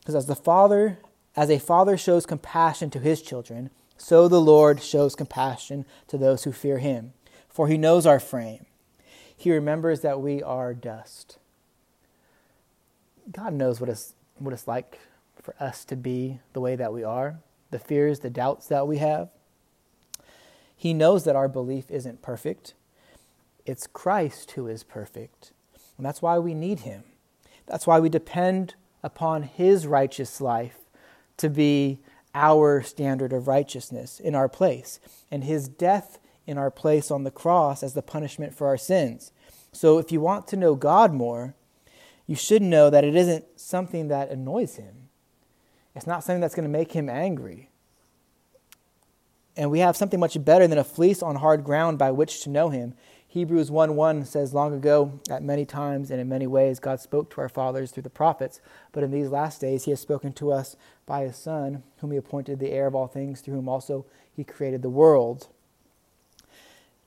Because 0.00 0.14
as 0.14 0.26
the 0.26 0.34
Father, 0.34 0.98
as 1.36 1.50
a 1.50 1.58
father 1.58 1.96
shows 1.96 2.26
compassion 2.26 2.90
to 2.90 2.98
his 2.98 3.22
children, 3.22 3.70
so 3.96 4.28
the 4.28 4.40
Lord 4.40 4.82
shows 4.82 5.14
compassion 5.14 5.84
to 6.08 6.18
those 6.18 6.44
who 6.44 6.52
fear 6.52 6.78
him. 6.78 7.12
For 7.48 7.68
he 7.68 7.78
knows 7.78 8.06
our 8.06 8.20
frame. 8.20 8.66
He 9.36 9.50
remembers 9.50 10.00
that 10.00 10.20
we 10.20 10.42
are 10.42 10.74
dust. 10.74 11.38
God 13.30 13.54
knows 13.54 13.80
what 13.80 13.88
it's, 13.88 14.14
what 14.38 14.52
it's 14.52 14.66
like 14.66 14.98
for 15.40 15.54
us 15.60 15.84
to 15.86 15.96
be 15.96 16.40
the 16.52 16.60
way 16.60 16.76
that 16.76 16.92
we 16.92 17.04
are, 17.04 17.38
the 17.70 17.78
fears, 17.78 18.20
the 18.20 18.30
doubts 18.30 18.66
that 18.68 18.86
we 18.86 18.98
have. 18.98 19.30
He 20.76 20.92
knows 20.94 21.24
that 21.24 21.36
our 21.36 21.48
belief 21.48 21.90
isn't 21.90 22.22
perfect. 22.22 22.74
It's 23.64 23.86
Christ 23.86 24.52
who 24.52 24.66
is 24.66 24.82
perfect. 24.82 25.52
And 25.96 26.04
that's 26.04 26.22
why 26.22 26.38
we 26.38 26.54
need 26.54 26.80
him. 26.80 27.04
That's 27.72 27.86
why 27.86 28.00
we 28.00 28.10
depend 28.10 28.74
upon 29.02 29.44
his 29.44 29.86
righteous 29.86 30.42
life 30.42 30.76
to 31.38 31.48
be 31.48 32.00
our 32.34 32.82
standard 32.82 33.32
of 33.32 33.48
righteousness 33.48 34.20
in 34.20 34.34
our 34.34 34.46
place, 34.46 35.00
and 35.30 35.42
his 35.42 35.68
death 35.68 36.18
in 36.46 36.58
our 36.58 36.70
place 36.70 37.10
on 37.10 37.24
the 37.24 37.30
cross 37.30 37.82
as 37.82 37.94
the 37.94 38.02
punishment 38.02 38.54
for 38.54 38.66
our 38.66 38.76
sins. 38.76 39.32
So 39.72 39.98
if 39.98 40.12
you 40.12 40.20
want 40.20 40.46
to 40.48 40.56
know 40.56 40.74
God 40.74 41.14
more, 41.14 41.54
you 42.26 42.36
should 42.36 42.60
know 42.60 42.90
that 42.90 43.04
it 43.04 43.16
isn't 43.16 43.46
something 43.58 44.08
that 44.08 44.28
annoys 44.28 44.76
him. 44.76 45.08
It's 45.96 46.06
not 46.06 46.22
something 46.24 46.42
that's 46.42 46.54
going 46.54 46.68
to 46.68 46.78
make 46.78 46.92
him 46.92 47.08
angry. 47.08 47.70
And 49.56 49.70
we 49.70 49.78
have 49.78 49.96
something 49.96 50.20
much 50.20 50.42
better 50.44 50.66
than 50.66 50.78
a 50.78 50.84
fleece 50.84 51.22
on 51.22 51.36
hard 51.36 51.64
ground 51.64 51.98
by 51.98 52.10
which 52.10 52.42
to 52.42 52.50
know 52.50 52.68
him. 52.68 52.92
Hebrews 53.32 53.70
1 53.70 53.96
1 53.96 54.26
says, 54.26 54.52
Long 54.52 54.74
ago, 54.74 55.18
at 55.30 55.42
many 55.42 55.64
times 55.64 56.10
and 56.10 56.20
in 56.20 56.28
many 56.28 56.46
ways, 56.46 56.78
God 56.78 57.00
spoke 57.00 57.30
to 57.30 57.40
our 57.40 57.48
fathers 57.48 57.90
through 57.90 58.02
the 58.02 58.10
prophets, 58.10 58.60
but 58.92 59.02
in 59.02 59.10
these 59.10 59.30
last 59.30 59.58
days, 59.58 59.84
he 59.84 59.90
has 59.90 60.00
spoken 60.00 60.34
to 60.34 60.52
us 60.52 60.76
by 61.06 61.22
his 61.22 61.34
Son, 61.34 61.82
whom 61.96 62.10
he 62.10 62.18
appointed 62.18 62.58
the 62.58 62.72
heir 62.72 62.86
of 62.86 62.94
all 62.94 63.06
things, 63.06 63.40
through 63.40 63.54
whom 63.54 63.70
also 63.70 64.04
he 64.36 64.44
created 64.44 64.82
the 64.82 64.90
world. 64.90 65.48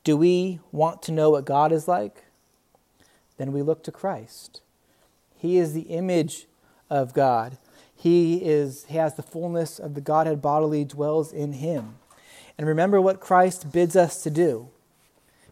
Do 0.04 0.18
we 0.18 0.60
want 0.72 1.04
to 1.04 1.12
know 1.12 1.30
what 1.30 1.46
God 1.46 1.72
is 1.72 1.88
like? 1.88 2.24
Then 3.38 3.52
we 3.52 3.62
look 3.62 3.84
to 3.84 3.92
Christ. 3.92 4.62
He 5.38 5.60
is 5.60 5.74
the 5.74 5.82
image 5.82 6.48
of 6.90 7.14
God. 7.14 7.60
He 7.96 8.44
is 8.44 8.86
he 8.86 8.98
has 8.98 9.14
the 9.14 9.22
fullness 9.22 9.78
of 9.78 9.94
the 9.94 10.02
Godhead 10.02 10.42
bodily 10.42 10.86
dwells 10.86 11.32
in 11.32 11.54
him. 11.54 12.00
And 12.58 12.66
remember 12.66 13.00
what 13.00 13.20
Christ 13.20 13.72
bids 13.72 13.96
us 13.96 14.24
to 14.24 14.32
do. 14.32 14.70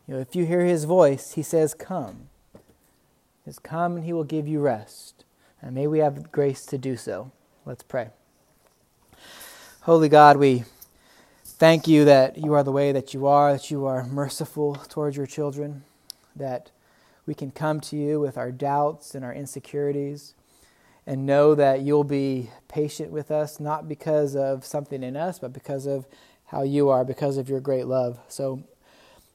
You 0.07 0.15
know, 0.15 0.19
if 0.19 0.35
you 0.35 0.45
hear 0.45 0.65
his 0.65 0.83
voice, 0.83 1.33
he 1.33 1.43
says, 1.43 1.73
Come. 1.73 2.29
He 2.53 2.59
says, 3.45 3.59
Come 3.59 3.95
and 3.95 4.05
he 4.05 4.13
will 4.13 4.23
give 4.23 4.47
you 4.47 4.59
rest. 4.59 5.23
And 5.61 5.75
may 5.75 5.87
we 5.87 5.99
have 5.99 6.31
grace 6.31 6.65
to 6.67 6.77
do 6.77 6.97
so. 6.97 7.31
Let's 7.65 7.83
pray. 7.83 8.09
Holy 9.81 10.09
God, 10.09 10.37
we 10.37 10.65
thank 11.43 11.87
you 11.87 12.03
that 12.05 12.37
you 12.37 12.53
are 12.53 12.63
the 12.63 12.71
way 12.71 12.91
that 12.91 13.13
you 13.13 13.27
are, 13.27 13.53
that 13.53 13.71
you 13.71 13.85
are 13.85 14.05
merciful 14.05 14.75
towards 14.75 15.15
your 15.15 15.25
children, 15.25 15.83
that 16.35 16.71
we 17.25 17.33
can 17.33 17.51
come 17.51 17.79
to 17.79 17.95
you 17.95 18.19
with 18.19 18.37
our 18.37 18.51
doubts 18.51 19.15
and 19.15 19.23
our 19.23 19.33
insecurities 19.33 20.33
and 21.05 21.25
know 21.25 21.55
that 21.55 21.81
you'll 21.81 22.03
be 22.03 22.49
patient 22.67 23.11
with 23.11 23.31
us, 23.31 23.59
not 23.59 23.87
because 23.87 24.35
of 24.35 24.65
something 24.65 25.03
in 25.03 25.15
us, 25.15 25.39
but 25.39 25.53
because 25.53 25.85
of 25.85 26.05
how 26.45 26.63
you 26.63 26.89
are, 26.89 27.03
because 27.03 27.37
of 27.37 27.49
your 27.49 27.59
great 27.59 27.87
love. 27.87 28.19
So 28.27 28.63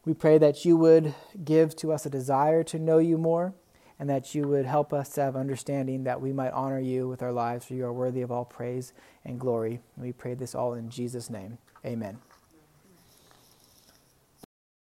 we 0.09 0.14
pray 0.14 0.38
that 0.38 0.64
you 0.64 0.75
would 0.75 1.14
give 1.44 1.77
to 1.77 1.92
us 1.92 2.07
a 2.07 2.11
desire 2.11 2.62
to 2.64 2.79
know 2.79 2.97
you 2.97 3.18
more 3.18 3.53
and 3.99 4.09
that 4.09 4.35
you 4.35 4.49
would 4.49 4.64
help 4.64 4.90
us 4.90 5.11
to 5.11 5.21
have 5.21 5.37
understanding 5.37 6.05
that 6.05 6.18
we 6.18 6.33
might 6.33 6.53
honor 6.53 6.81
you 6.81 7.07
with 7.07 7.23
our 7.23 7.31
lives, 7.31 7.66
for 7.66 7.75
you 7.75 7.85
are 7.85 7.92
worthy 7.92 8.23
of 8.23 8.33
all 8.33 8.47
praise 8.47 8.94
and 9.23 9.38
glory. 9.38 9.81
And 9.97 10.07
we 10.07 10.12
pray 10.12 10.33
this 10.33 10.55
all 10.55 10.73
in 10.73 10.88
Jesus' 10.88 11.29
name. 11.29 11.59
Amen. 11.85 12.16